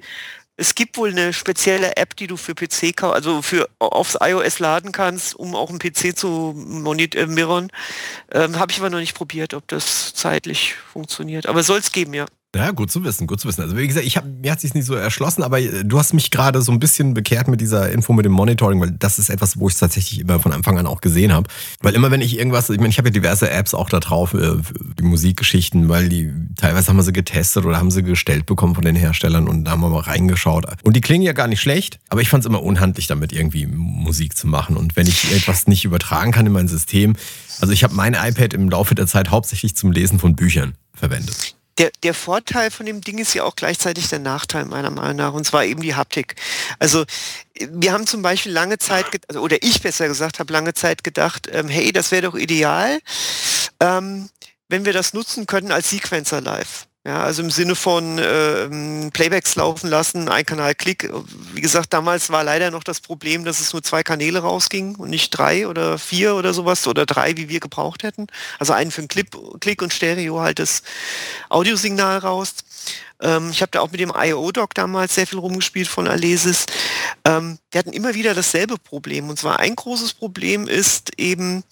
Es 0.60 0.74
gibt 0.74 0.98
wohl 0.98 1.08
eine 1.08 1.32
spezielle 1.32 1.96
App, 1.96 2.14
die 2.16 2.26
du 2.26 2.36
für 2.36 2.54
PC, 2.54 3.02
also 3.02 3.40
für 3.40 3.66
aufs 3.78 4.18
iOS 4.20 4.58
laden 4.58 4.92
kannst, 4.92 5.34
um 5.34 5.54
auch 5.56 5.70
einen 5.70 5.78
PC 5.78 6.14
zu 6.14 6.52
monitoren. 6.54 7.72
Ähm, 8.30 8.58
Habe 8.58 8.70
ich 8.70 8.78
aber 8.78 8.90
noch 8.90 8.98
nicht 8.98 9.14
probiert, 9.14 9.54
ob 9.54 9.66
das 9.68 10.12
zeitlich 10.12 10.74
funktioniert. 10.74 11.46
Aber 11.46 11.62
soll 11.62 11.78
es 11.78 11.92
geben, 11.92 12.12
ja. 12.12 12.26
Ja, 12.56 12.72
gut 12.72 12.90
zu 12.90 13.04
wissen, 13.04 13.28
gut 13.28 13.38
zu 13.38 13.46
wissen. 13.46 13.60
Also 13.62 13.76
wie 13.76 13.86
gesagt, 13.86 14.04
ich 14.04 14.16
hab, 14.16 14.24
mir 14.26 14.50
hat 14.50 14.60
sich 14.60 14.74
nicht 14.74 14.84
so 14.84 14.96
erschlossen, 14.96 15.44
aber 15.44 15.60
äh, 15.60 15.84
du 15.84 16.00
hast 16.00 16.14
mich 16.14 16.32
gerade 16.32 16.62
so 16.62 16.72
ein 16.72 16.80
bisschen 16.80 17.14
bekehrt 17.14 17.46
mit 17.46 17.60
dieser 17.60 17.92
Info 17.92 18.12
mit 18.12 18.24
dem 18.24 18.32
Monitoring, 18.32 18.80
weil 18.80 18.90
das 18.90 19.20
ist 19.20 19.30
etwas, 19.30 19.60
wo 19.60 19.68
ich 19.68 19.74
es 19.74 19.80
tatsächlich 19.80 20.18
immer 20.18 20.40
von 20.40 20.52
Anfang 20.52 20.76
an 20.76 20.88
auch 20.88 21.00
gesehen 21.00 21.32
habe. 21.32 21.48
Weil 21.80 21.94
immer 21.94 22.10
wenn 22.10 22.20
ich 22.20 22.36
irgendwas, 22.36 22.68
ich 22.68 22.78
meine, 22.78 22.88
ich 22.88 22.98
habe 22.98 23.08
ja 23.08 23.12
diverse 23.12 23.48
Apps 23.48 23.72
auch 23.72 23.88
da 23.88 24.00
drauf, 24.00 24.34
äh, 24.34 24.56
die 24.98 25.04
Musikgeschichten, 25.04 25.88
weil 25.88 26.08
die 26.08 26.32
teilweise 26.56 26.88
haben 26.88 26.96
wir 26.96 27.04
sie 27.04 27.12
getestet 27.12 27.64
oder 27.64 27.78
haben 27.78 27.92
sie 27.92 28.02
gestellt 28.02 28.46
bekommen 28.46 28.74
von 28.74 28.84
den 28.84 28.96
Herstellern 28.96 29.46
und 29.46 29.64
da 29.64 29.70
haben 29.70 29.82
wir 29.82 29.88
mal 29.88 30.00
reingeschaut. 30.00 30.66
Und 30.82 30.96
die 30.96 31.00
klingen 31.00 31.22
ja 31.22 31.34
gar 31.34 31.46
nicht 31.46 31.60
schlecht, 31.60 32.00
aber 32.08 32.20
ich 32.20 32.30
fand 32.30 32.42
es 32.42 32.48
immer 32.48 32.64
unhandlich, 32.64 33.06
damit 33.06 33.32
irgendwie 33.32 33.66
Musik 33.66 34.36
zu 34.36 34.48
machen. 34.48 34.76
Und 34.76 34.96
wenn 34.96 35.06
ich 35.06 35.32
etwas 35.32 35.68
nicht 35.68 35.84
übertragen 35.84 36.32
kann 36.32 36.46
in 36.46 36.52
mein 36.52 36.66
System, 36.66 37.14
also 37.60 37.72
ich 37.72 37.84
habe 37.84 37.94
mein 37.94 38.14
iPad 38.14 38.54
im 38.54 38.68
Laufe 38.68 38.96
der 38.96 39.06
Zeit 39.06 39.30
hauptsächlich 39.30 39.76
zum 39.76 39.92
Lesen 39.92 40.18
von 40.18 40.34
Büchern 40.34 40.74
verwendet 40.94 41.54
der, 41.80 41.90
der 42.02 42.12
Vorteil 42.12 42.70
von 42.70 42.84
dem 42.84 43.00
Ding 43.00 43.16
ist 43.16 43.32
ja 43.32 43.44
auch 43.44 43.56
gleichzeitig 43.56 44.08
der 44.08 44.18
Nachteil 44.18 44.66
meiner 44.66 44.90
Meinung 44.90 45.16
nach, 45.16 45.32
und 45.32 45.46
zwar 45.46 45.64
eben 45.64 45.80
die 45.80 45.94
Haptik. 45.94 46.36
Also 46.78 47.06
wir 47.58 47.92
haben 47.92 48.06
zum 48.06 48.20
Beispiel 48.20 48.52
lange 48.52 48.76
Zeit, 48.76 49.06
also, 49.28 49.40
oder 49.40 49.56
ich 49.62 49.80
besser 49.80 50.06
gesagt, 50.06 50.40
habe 50.40 50.52
lange 50.52 50.74
Zeit 50.74 51.02
gedacht, 51.02 51.48
ähm, 51.50 51.68
hey, 51.68 51.90
das 51.90 52.10
wäre 52.10 52.22
doch 52.22 52.34
ideal, 52.34 53.00
ähm, 53.80 54.28
wenn 54.68 54.84
wir 54.84 54.92
das 54.92 55.14
nutzen 55.14 55.46
könnten 55.46 55.72
als 55.72 55.88
Sequencer 55.88 56.42
live. 56.42 56.86
Ja, 57.06 57.22
also 57.22 57.40
im 57.42 57.50
Sinne 57.50 57.76
von 57.76 58.18
äh, 58.18 58.68
Playbacks 59.10 59.56
laufen 59.56 59.88
lassen, 59.88 60.28
ein 60.28 60.44
Kanal 60.44 60.74
Klick. 60.74 61.10
Wie 61.54 61.62
gesagt, 61.62 61.94
damals 61.94 62.28
war 62.28 62.44
leider 62.44 62.70
noch 62.70 62.84
das 62.84 63.00
Problem, 63.00 63.46
dass 63.46 63.58
es 63.58 63.72
nur 63.72 63.82
zwei 63.82 64.02
Kanäle 64.02 64.40
rausging 64.40 64.96
und 64.96 65.08
nicht 65.08 65.30
drei 65.30 65.66
oder 65.66 65.96
vier 65.98 66.34
oder 66.34 66.52
sowas 66.52 66.86
oder 66.86 67.06
drei, 67.06 67.38
wie 67.38 67.48
wir 67.48 67.58
gebraucht 67.58 68.02
hätten. 68.02 68.26
Also 68.58 68.74
einen 68.74 68.90
für 68.90 69.00
einen 69.00 69.08
Clip, 69.08 69.34
Klick 69.60 69.80
und 69.80 69.94
Stereo 69.94 70.40
halt 70.40 70.58
das 70.58 70.82
Audiosignal 71.48 72.18
raus. 72.18 72.56
Ähm, 73.22 73.48
ich 73.50 73.62
habe 73.62 73.70
da 73.70 73.80
auch 73.80 73.90
mit 73.90 74.00
dem 74.00 74.12
IO-Doc 74.14 74.74
damals 74.74 75.14
sehr 75.14 75.26
viel 75.26 75.38
rumgespielt 75.38 75.88
von 75.88 76.06
Alesis. 76.06 76.66
Ähm, 77.24 77.58
wir 77.70 77.78
hatten 77.78 77.94
immer 77.94 78.14
wieder 78.14 78.34
dasselbe 78.34 78.76
Problem. 78.76 79.30
Und 79.30 79.38
zwar 79.38 79.58
ein 79.58 79.74
großes 79.74 80.12
Problem 80.12 80.68
ist 80.68 81.18
eben, 81.18 81.64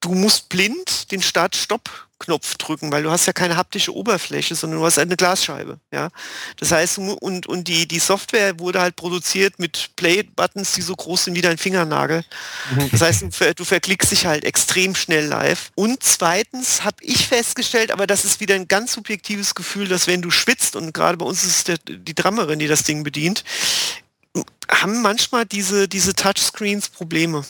du 0.00 0.14
musst 0.14 0.48
blind 0.48 1.12
den 1.12 1.22
Start-Stopp 1.22 2.08
Knopf 2.22 2.56
drücken, 2.56 2.92
weil 2.92 3.02
du 3.02 3.10
hast 3.10 3.26
ja 3.26 3.32
keine 3.32 3.56
haptische 3.56 3.94
Oberfläche, 3.94 4.54
sondern 4.54 4.78
du 4.80 4.86
hast 4.86 4.98
eine 4.98 5.16
Glasscheibe. 5.16 5.78
Ja? 5.92 6.08
Das 6.58 6.70
heißt, 6.70 6.98
und, 6.98 7.46
und 7.46 7.68
die, 7.68 7.86
die 7.88 7.98
Software 7.98 8.58
wurde 8.58 8.80
halt 8.80 8.96
produziert 8.96 9.58
mit 9.58 9.90
Play-Buttons, 9.96 10.72
die 10.72 10.82
so 10.82 10.94
groß 10.94 11.24
sind 11.24 11.34
wie 11.34 11.40
dein 11.40 11.58
Fingernagel. 11.58 12.24
Das 12.92 13.00
heißt, 13.00 13.22
du, 13.22 13.54
du 13.54 13.64
verklickst 13.64 14.12
dich 14.12 14.26
halt 14.26 14.44
extrem 14.44 14.94
schnell 14.94 15.26
live. 15.26 15.70
Und 15.74 16.02
zweitens 16.02 16.84
habe 16.84 16.96
ich 17.00 17.26
festgestellt, 17.26 17.90
aber 17.90 18.06
das 18.06 18.24
ist 18.24 18.40
wieder 18.40 18.54
ein 18.54 18.68
ganz 18.68 18.92
subjektives 18.92 19.54
Gefühl, 19.54 19.88
dass 19.88 20.06
wenn 20.06 20.22
du 20.22 20.30
schwitzt, 20.30 20.76
und 20.76 20.94
gerade 20.94 21.18
bei 21.18 21.26
uns 21.26 21.42
ist 21.42 21.50
es 21.50 21.64
der, 21.64 21.78
die 21.78 22.14
Drummerin, 22.14 22.60
die 22.60 22.68
das 22.68 22.84
Ding 22.84 23.02
bedient, 23.02 23.44
haben 24.70 25.02
manchmal 25.02 25.44
diese, 25.44 25.88
diese 25.88 26.14
Touchscreens 26.14 26.88
Probleme 26.88 27.44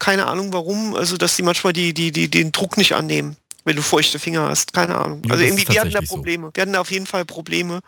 keine 0.00 0.26
Ahnung 0.26 0.52
warum, 0.52 0.96
also 0.96 1.16
dass 1.16 1.36
die 1.36 1.42
manchmal 1.42 1.74
die, 1.74 1.94
die, 1.94 2.10
die, 2.10 2.28
den 2.28 2.50
Druck 2.52 2.76
nicht 2.76 2.94
annehmen 2.94 3.36
wenn 3.64 3.76
du 3.76 3.82
feuchte 3.82 4.18
Finger 4.18 4.48
hast. 4.48 4.72
Keine 4.72 4.96
Ahnung. 4.96 5.22
Ja, 5.24 5.32
also 5.32 5.44
irgendwie, 5.44 5.68
wir 5.68 5.80
hatten 5.80 5.90
da 5.90 6.00
Probleme. 6.00 6.46
So. 6.46 6.50
Wir 6.54 6.62
hatten 6.62 6.72
da 6.72 6.80
auf 6.80 6.90
jeden 6.90 7.06
Fall 7.06 7.24
Probleme. 7.24 7.80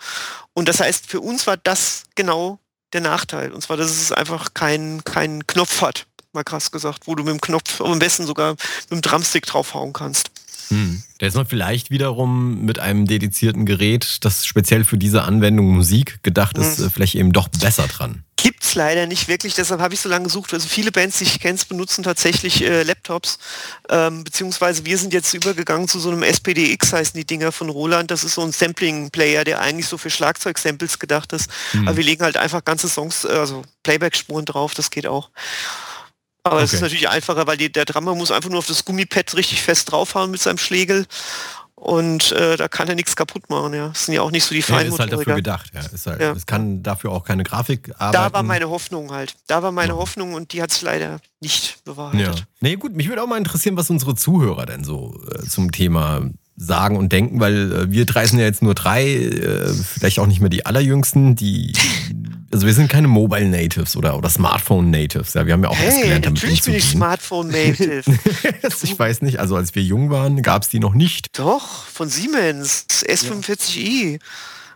Und 0.55 0.69
das 0.69 0.81
heißt, 0.81 1.07
für 1.07 1.21
uns 1.21 1.47
war 1.47 1.57
das 1.57 2.05
genau 2.15 2.59
der 2.93 3.01
Nachteil. 3.01 3.53
Und 3.53 3.63
zwar, 3.63 3.77
dass 3.77 3.91
es 3.91 4.13
einfach 4.13 4.55
keinen 4.55 5.05
kein 5.05 5.47
Knopf 5.47 5.81
hat, 5.81 6.07
mal 6.33 6.45
krass 6.45 6.71
gesagt, 6.71 7.07
wo 7.07 7.15
du 7.15 7.25
mit 7.25 7.33
dem 7.33 7.41
Knopf, 7.41 7.81
am 7.81 7.99
besten 7.99 8.27
sogar 8.27 8.53
mit 8.53 8.91
dem 8.91 9.01
Drumstick 9.03 9.47
draufhauen 9.47 9.93
kannst. 9.93 10.31
Hm. 10.69 11.03
Da 11.19 11.27
ist 11.27 11.35
man 11.35 11.47
vielleicht 11.47 11.91
wiederum 11.91 12.65
mit 12.65 12.79
einem 12.79 13.07
dedizierten 13.07 13.67
Gerät, 13.67 14.19
das 14.25 14.47
speziell 14.47 14.85
für 14.85 14.99
diese 14.99 15.23
Anwendung 15.23 15.75
Musik 15.75 16.23
gedacht 16.23 16.59
ist, 16.59 16.79
hm. 16.79 16.91
vielleicht 16.91 17.15
eben 17.15 17.33
doch 17.33 17.49
besser 17.49 17.87
dran. 17.87 18.25
Gibt's 18.43 18.75
leider 18.75 19.07
nicht 19.07 19.29
wirklich, 19.29 19.55
deshalb 19.55 19.81
habe 19.81 19.95
ich 19.95 20.01
so 20.01 20.09
lange 20.09 20.25
gesucht. 20.25 20.53
Also 20.53 20.67
viele 20.67 20.91
Bands, 20.91 21.19
die 21.19 21.25
ich 21.25 21.39
kenne, 21.39 21.59
benutzen 21.69 22.03
tatsächlich 22.03 22.65
äh, 22.65 22.83
Laptops, 22.83 23.39
ähm, 23.89 24.25
beziehungsweise 24.25 24.85
wir 24.85 24.99
sind 24.99 25.13
jetzt 25.13 25.33
übergegangen 25.33 25.87
zu 25.87 26.01
so 26.01 26.11
einem 26.11 26.25
SPDX, 26.25 26.93
heißen 26.93 27.17
die 27.17 27.25
Dinger 27.25 27.53
von 27.53 27.69
Roland. 27.69 28.11
Das 28.11 28.25
ist 28.25 28.35
so 28.35 28.43
ein 28.43 28.51
Sampling-Player, 28.51 29.45
der 29.45 29.61
eigentlich 29.61 29.87
so 29.87 29.97
für 29.97 30.11
Schlagzeug-Samples 30.11 30.99
gedacht 30.99 31.33
ist. 31.33 31.51
Mhm. 31.73 31.87
Aber 31.87 31.97
wir 31.97 32.05
legen 32.05 32.25
halt 32.25 32.37
einfach 32.37 32.65
ganze 32.65 32.89
Songs, 32.89 33.25
äh, 33.25 33.29
also 33.29 33.63
Playback-Spuren 33.85 34.45
drauf, 34.45 34.75
das 34.75 34.91
geht 34.91 35.07
auch. 35.07 35.31
Aber 36.45 36.63
es 36.63 36.71
okay. 36.71 36.77
ist 36.77 36.83
natürlich 36.83 37.09
einfacher, 37.09 37.47
weil 37.47 37.57
die, 37.57 37.71
der 37.71 37.85
Drummer 37.85 38.15
muss 38.15 38.31
einfach 38.31 38.51
nur 38.51 38.59
auf 38.59 38.67
das 38.67 38.85
Gummipad 38.85 39.37
richtig 39.37 39.63
fest 39.63 39.93
draufhauen 39.93 40.31
mit 40.31 40.41
seinem 40.41 40.59
Schlegel 40.59 41.07
und 41.83 42.31
äh, 42.31 42.57
da 42.57 42.69
kann 42.69 42.87
er 42.87 42.95
nichts 42.95 43.17
kaputt 43.17 43.51
machen, 43.51 43.75
ja. 43.75 43.89
Das 43.89 44.07
sind 44.07 44.15
ja 44.15 44.23
auch 44.23 44.31
nicht 44.31 44.45
so 44.45 44.55
die 44.55 44.63
Feinmotoriker. 44.63 44.89
Ja, 44.89 44.95
ist 44.95 45.11
halt 45.11 45.13
dafür 45.21 45.35
gedacht, 45.35 45.71
ja. 45.75 45.81
Ist 45.81 46.07
halt, 46.07 46.21
ja. 46.21 46.31
Es 46.31 46.47
kann 46.47 46.85
dafür 46.85 47.11
auch 47.11 47.25
keine 47.25 47.43
Grafik 47.43 47.91
arbeiten. 47.99 48.13
Da 48.13 48.33
war 48.33 48.45
meine 48.45 48.71
Hoffnung 48.71 49.11
halt. 49.11 49.35
Da 49.49 49.65
war 49.65 49.73
meine. 49.73 49.97
Hoffnung 49.97 50.35
und 50.35 50.53
die 50.53 50.63
hat 50.63 50.71
es 50.71 50.81
leider 50.83 51.21
nicht 51.41 51.83
bewahrheitet. 51.85 52.39
Ja. 52.39 52.45
Nee, 52.61 52.77
gut, 52.77 52.95
mich 52.95 53.09
würde 53.09 53.21
auch 53.21 53.27
mal 53.27 53.37
interessieren, 53.37 53.77
was 53.77 53.91
unsere 53.91 54.15
Zuhörer 54.15 54.65
denn 54.65 54.85
so 54.85 55.21
äh, 55.29 55.43
zum 55.49 55.73
Thema 55.73 56.23
sagen 56.55 56.97
und 56.97 57.11
denken, 57.11 57.41
weil 57.41 57.73
äh, 57.73 57.91
wir 57.91 58.07
drei 58.07 58.29
sind 58.29 58.39
ja 58.39 58.45
jetzt 58.45 58.63
nur 58.63 58.75
drei, 58.75 59.05
äh, 59.05 59.73
vielleicht 59.73 60.21
auch 60.21 60.27
nicht 60.27 60.41
mehr 60.41 60.51
die 60.51 60.65
allerjüngsten, 60.65 61.35
die 61.35 61.73
also 62.53 62.67
wir 62.67 62.75
sind 62.75 62.89
keine 62.89 63.09
Mobile 63.09 63.49
Natives 63.49 63.97
oder, 63.97 64.17
oder 64.17 64.29
Smartphone 64.29 64.91
Natives. 64.91 65.35
Ja, 65.35 65.47
wir 65.47 65.55
haben 65.55 65.63
ja 65.63 65.71
auch 65.71 65.77
hey, 65.77 65.89
was 65.89 66.01
gelernt, 66.03 66.27
damit 66.27 66.43
natürlich 66.43 66.63
bin 66.63 66.75
ich 66.75 66.85
Smartphone 66.85 67.49
Native. 67.51 68.03
ich 68.83 68.99
weiß 68.99 69.23
nicht, 69.23 69.41
also 69.41 69.57
als 69.57 69.75
wir 69.75 69.83
jung 69.83 70.11
waren, 70.11 70.43
gab 70.43 70.63
es 70.63 70.69
die 70.69 70.79
noch 70.79 70.95
nicht. 70.95 71.39
Doch, 71.39 71.87
von 71.87 72.09
Siemens, 72.09 72.87
S45i. 73.07 74.21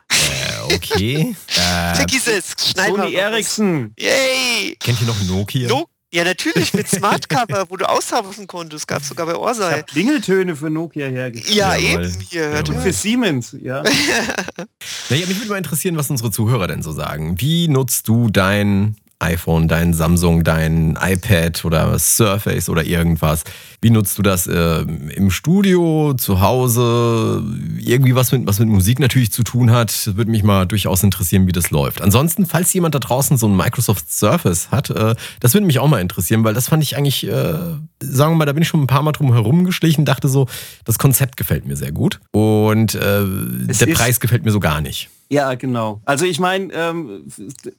Äh, 0.09 0.75
okay. 0.75 1.37
äh, 1.49 1.95
Vergiss 1.95 2.29
es, 2.29 2.55
Sony 2.57 3.15
Ericsson. 3.15 3.93
Yay! 3.99 4.77
Kennt 4.79 5.01
ihr 5.01 5.07
noch 5.07 5.21
Nokia? 5.25 5.69
No 5.69 5.87
ja, 6.17 6.25
natürlich, 6.25 6.73
mit 6.73 6.89
Smartcover, 6.89 7.67
wo 7.69 7.77
du 7.77 7.87
austauschen 7.87 8.47
konntest. 8.47 8.89
Gab 8.89 9.03
es 9.03 9.09
sogar 9.09 9.27
bei 9.27 9.37
Orsay. 9.37 9.83
Klingeltöne 9.83 10.57
für 10.57 10.71
Nokia 10.71 11.09
hergestellt. 11.09 11.55
Ja, 11.55 11.77
Jawohl. 11.77 12.07
eben. 12.07 12.21
Hier, 12.31 12.49
hört 12.49 12.69
für 12.69 12.93
Siemens, 12.93 13.55
ja. 13.61 13.83
naja, 15.11 15.27
mich 15.27 15.37
würde 15.37 15.51
mal 15.51 15.59
interessieren, 15.59 15.99
was 15.99 16.09
unsere 16.09 16.31
Zuhörer 16.31 16.69
denn 16.69 16.83
so 16.83 16.93
sagen. 16.93 17.39
Wie 17.39 17.69
nutzt 17.69 18.09
du 18.09 18.31
dein 18.31 18.97
iPhone, 19.19 19.67
dein 19.67 19.95
Samsung, 19.95 20.45
dein 20.45 20.99
iPad 21.01 21.65
oder 21.65 21.99
Surface 21.99 22.69
oder 22.69 22.85
irgendwas. 22.85 23.45
Wie 23.81 23.91
nutzt 23.91 24.19
du 24.19 24.23
das 24.23 24.47
äh, 24.47 24.81
im 25.15 25.31
Studio, 25.31 26.15
zu 26.15 26.41
Hause? 26.41 27.43
Irgendwie 27.79 28.15
was 28.15 28.33
mit, 28.33 28.47
was 28.47 28.59
mit 28.59 28.69
Musik 28.69 28.99
natürlich 28.99 29.33
zu 29.33 29.43
tun 29.43 29.71
hat. 29.71 30.17
Würde 30.17 30.31
mich 30.31 30.43
mal 30.43 30.67
durchaus 30.67 31.03
interessieren, 31.03 31.47
wie 31.47 31.53
das 31.53 31.71
läuft. 31.71 32.03
Ansonsten, 32.03 32.47
falls 32.47 32.73
jemand 32.75 32.95
da 32.95 32.99
draußen 32.99 33.37
so 33.37 33.47
ein 33.49 33.57
Microsoft 33.57 34.11
Surface 34.11 34.71
hat, 34.71 34.91
äh, 34.91 35.15
das 35.41 35.55
würde 35.55 35.67
mich 35.67 35.79
auch 35.79 35.89
mal 35.89 36.01
interessieren, 36.01 36.45
weil 36.45 36.55
das 36.55 36.69
fand 36.69 36.83
ich 36.83 36.97
eigentlich, 36.97 37.27
äh, 37.27 37.55
sagen 38.01 38.33
wir 38.33 38.37
mal, 38.37 38.47
da 38.47 38.53
bin 38.53 38.63
ich 38.63 38.69
schon 38.69 38.83
ein 38.83 38.87
paar 38.87 39.03
Mal 39.03 39.13
drum 39.13 39.33
herum 39.33 39.65
geschlichen, 39.65 40.05
dachte 40.05 40.29
so, 40.29 40.47
das 40.85 40.99
Konzept 40.99 41.37
gefällt 41.37 41.67
mir 41.67 41.77
sehr 41.77 41.93
gut 41.93 42.21
und 42.33 42.95
äh, 42.95 43.25
der 43.25 43.87
Preis 43.95 44.21
gefällt 44.21 44.45
mir 44.45 44.53
so 44.53 44.61
gar 44.61 44.81
nicht. 44.81 45.11
Ja, 45.29 45.55
genau. 45.55 46.01
Also 46.05 46.25
ich 46.25 46.39
meine, 46.39 46.73
ähm, 46.73 47.25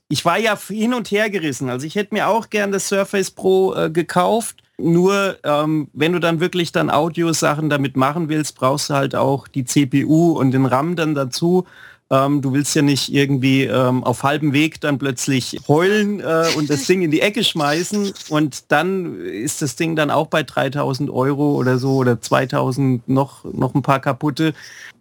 ich 0.10 0.26
war 0.26 0.38
ja 0.38 0.58
hin 0.68 0.94
und 0.94 1.12
her 1.12 1.30
gerissen. 1.30 1.70
Also 1.70 1.88
ich 1.88 1.96
hätte 1.96 2.14
mir 2.14 2.28
auch 2.28 2.50
gern 2.50 2.72
das 2.72 2.90
Surface 2.90 3.32
Pro 3.32 3.74
äh, 3.74 3.90
gekauft. 3.90 4.64
Nur 4.78 5.38
ähm, 5.44 5.90
wenn 5.94 6.14
du 6.14 6.20
dann 6.20 6.40
wirklich 6.40 6.72
dann 6.72 6.90
Audiosachen 6.90 7.70
damit 7.70 7.96
machen 7.96 8.30
willst, 8.30 8.56
brauchst 8.56 8.90
du 8.90 8.94
halt 8.94 9.16
auch 9.16 9.48
die 9.48 9.66
CPU 9.66 10.34
und 10.34 10.52
den 10.52 10.66
RAM 10.66 10.96
dann 10.96 11.16
dazu. 11.16 11.66
Ähm, 12.10 12.42
du 12.42 12.54
willst 12.54 12.74
ja 12.76 12.82
nicht 12.82 13.14
irgendwie 13.14 13.64
ähm, 13.64 14.04
auf 14.04 14.24
halbem 14.24 14.54
Weg 14.54 14.80
dann 14.80 14.98
plötzlich 14.98 15.60
heulen 15.68 16.22
äh, 16.22 16.46
und 16.56 16.70
das 16.70 16.86
Ding 16.86 17.02
in 17.02 17.12
die 17.12 17.22
Ecke 17.22 17.44
schmeißen 17.44 18.14
und 18.30 18.72
dann 18.72 19.20
ist 19.20 19.62
das 19.62 19.76
Ding 19.76 19.98
dann 19.98 20.10
auch 20.10 20.28
bei 20.28 20.44
3000 20.44 21.10
Euro 21.10 21.56
oder 21.56 21.78
so 21.78 21.96
oder 21.96 22.22
2000 22.22 23.10
noch, 23.10 23.44
noch 23.44 23.76
ein 23.76 23.82
paar 23.82 24.00
kaputte. 24.00 24.54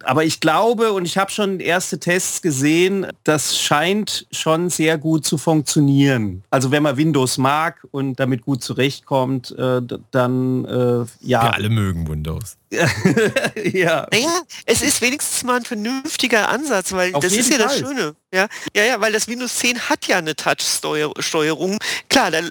Aber 0.03 0.25
ich 0.25 0.41
glaube 0.41 0.91
und 0.91 1.05
ich 1.05 1.17
habe 1.17 1.31
schon 1.31 1.61
erste 1.61 1.97
Tests 1.99 2.41
gesehen, 2.41 3.07
das 3.23 3.57
scheint 3.57 4.27
schon 4.31 4.69
sehr 4.69 4.97
gut 4.97 5.25
zu 5.25 5.37
funktionieren. 5.37 6.43
Also 6.49 6.71
wenn 6.71 6.83
man 6.83 6.97
Windows 6.97 7.37
mag 7.37 7.87
und 7.91 8.19
damit 8.19 8.43
gut 8.43 8.63
zurechtkommt, 8.63 9.51
äh, 9.57 9.81
dann 10.11 10.65
äh, 10.65 11.05
ja. 11.21 11.43
Wir 11.43 11.53
alle 11.53 11.69
mögen 11.69 12.07
Windows. 12.09 12.56
ja. 12.71 14.07
Naja, 14.11 14.41
es 14.65 14.81
ist 14.81 15.01
wenigstens 15.01 15.43
mal 15.43 15.57
ein 15.57 15.65
vernünftiger 15.65 16.49
Ansatz, 16.49 16.91
weil 16.91 17.13
Auf 17.15 17.23
das 17.23 17.33
ist 17.33 17.49
ja 17.49 17.57
Fall. 17.57 17.67
das 17.67 17.77
Schöne. 17.79 18.15
Ja? 18.33 18.47
ja, 18.75 18.83
ja, 18.83 18.99
weil 18.99 19.13
das 19.13 19.27
Windows 19.27 19.55
10 19.55 19.89
hat 19.89 20.05
ja 20.07 20.17
eine 20.17 20.35
Touch-Steuerung. 20.35 21.77
Klar, 22.09 22.31
da, 22.31 22.41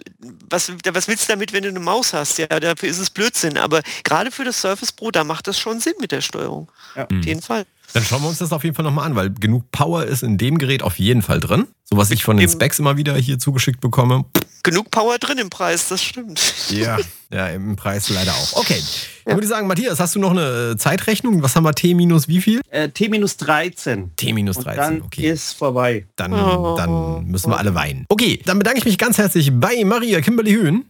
was, 0.48 0.72
da, 0.82 0.94
was 0.94 1.06
willst 1.08 1.28
du 1.28 1.32
damit, 1.32 1.52
wenn 1.52 1.62
du 1.62 1.68
eine 1.68 1.80
Maus 1.80 2.14
hast? 2.14 2.38
Ja, 2.38 2.46
dafür 2.46 2.88
ist 2.88 2.98
es 2.98 3.10
Blödsinn. 3.10 3.58
Aber 3.58 3.82
gerade 4.04 4.30
für 4.30 4.44
das 4.44 4.60
Surface 4.60 4.92
Pro, 4.92 5.10
da 5.10 5.22
macht 5.22 5.48
das 5.48 5.58
schon 5.58 5.80
Sinn 5.80 5.94
mit 6.00 6.12
der 6.12 6.22
Steuerung. 6.22 6.72
Ja. 6.94 7.04
Auf 7.04 7.24
jeden 7.24 7.42
Fall. 7.42 7.66
Dann 7.92 8.04
schauen 8.04 8.22
wir 8.22 8.28
uns 8.28 8.38
das 8.38 8.52
auf 8.52 8.64
jeden 8.64 8.76
Fall 8.76 8.84
nochmal 8.84 9.06
an, 9.06 9.14
weil 9.14 9.30
genug 9.30 9.70
Power 9.70 10.04
ist 10.04 10.22
in 10.22 10.38
dem 10.38 10.58
Gerät 10.58 10.82
auf 10.82 10.98
jeden 10.98 11.22
Fall 11.22 11.40
drin. 11.40 11.66
So 11.84 11.96
was 11.96 12.10
ich 12.10 12.24
von 12.24 12.36
den 12.36 12.48
Specs 12.48 12.78
immer 12.78 12.96
wieder 12.96 13.14
hier 13.16 13.38
zugeschickt 13.38 13.80
bekomme. 13.80 14.24
Genug 14.62 14.90
Power 14.90 15.18
drin 15.18 15.38
im 15.38 15.48
Preis, 15.48 15.88
das 15.88 16.02
stimmt. 16.02 16.40
Ja, 16.70 16.98
ja 17.32 17.48
im 17.50 17.76
Preis 17.76 18.08
leider 18.08 18.32
auch. 18.32 18.54
Okay, 18.54 18.82
ja. 19.24 19.32
würde 19.32 19.44
ich 19.44 19.48
sagen, 19.48 19.68
Matthias, 19.68 20.00
hast 20.00 20.16
du 20.16 20.18
noch 20.18 20.32
eine 20.32 20.76
Zeitrechnung? 20.76 21.40
Was 21.42 21.54
haben 21.54 21.62
wir? 21.62 21.72
T 21.72 21.94
minus 21.94 22.26
wie 22.26 22.40
viel? 22.40 22.60
Äh, 22.70 22.88
T 22.88 23.08
minus 23.08 23.36
13. 23.36 24.16
T 24.16 24.32
minus 24.32 24.58
13, 24.58 24.76
dann 24.76 25.02
okay. 25.02 25.30
ist 25.30 25.52
vorbei. 25.52 26.06
Dann, 26.16 26.32
oh. 26.32 26.76
dann 26.76 27.26
müssen 27.26 27.50
wir 27.50 27.58
alle 27.58 27.76
weinen. 27.76 28.06
Okay, 28.08 28.40
dann 28.44 28.58
bedanke 28.58 28.80
ich 28.80 28.84
mich 28.84 28.98
ganz 28.98 29.18
herzlich 29.18 29.52
bei 29.52 29.84
Maria 29.84 30.20
Kimberly 30.20 30.52
Hühn. 30.52 30.84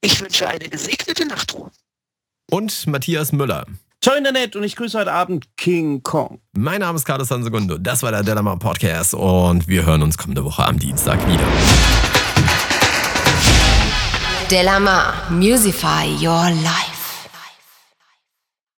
Ich 0.00 0.18
wünsche 0.20 0.48
eine 0.48 0.68
gesegnete 0.68 1.26
Nachtruhe. 1.26 1.70
Und 2.50 2.86
Matthias 2.86 3.32
Müller. 3.32 3.66
Ciao 4.00 4.14
Internet 4.14 4.54
und 4.54 4.62
ich 4.62 4.76
grüße 4.76 4.96
heute 4.96 5.12
Abend 5.12 5.56
King 5.56 6.04
Kong. 6.04 6.40
Mein 6.56 6.80
Name 6.82 6.94
ist 6.96 7.04
Carlos 7.04 7.26
Sansegundo, 7.26 7.78
das 7.78 8.04
war 8.04 8.12
der 8.12 8.22
Delamar 8.22 8.56
Podcast 8.56 9.12
und 9.12 9.66
wir 9.66 9.84
hören 9.84 10.02
uns 10.02 10.16
kommende 10.16 10.44
Woche 10.44 10.64
am 10.64 10.78
Dienstag 10.78 11.18
wieder. 11.26 11.42
Delamar, 14.48 15.14
Musify 15.30 16.06
Your 16.24 16.48
Life. 16.62 16.97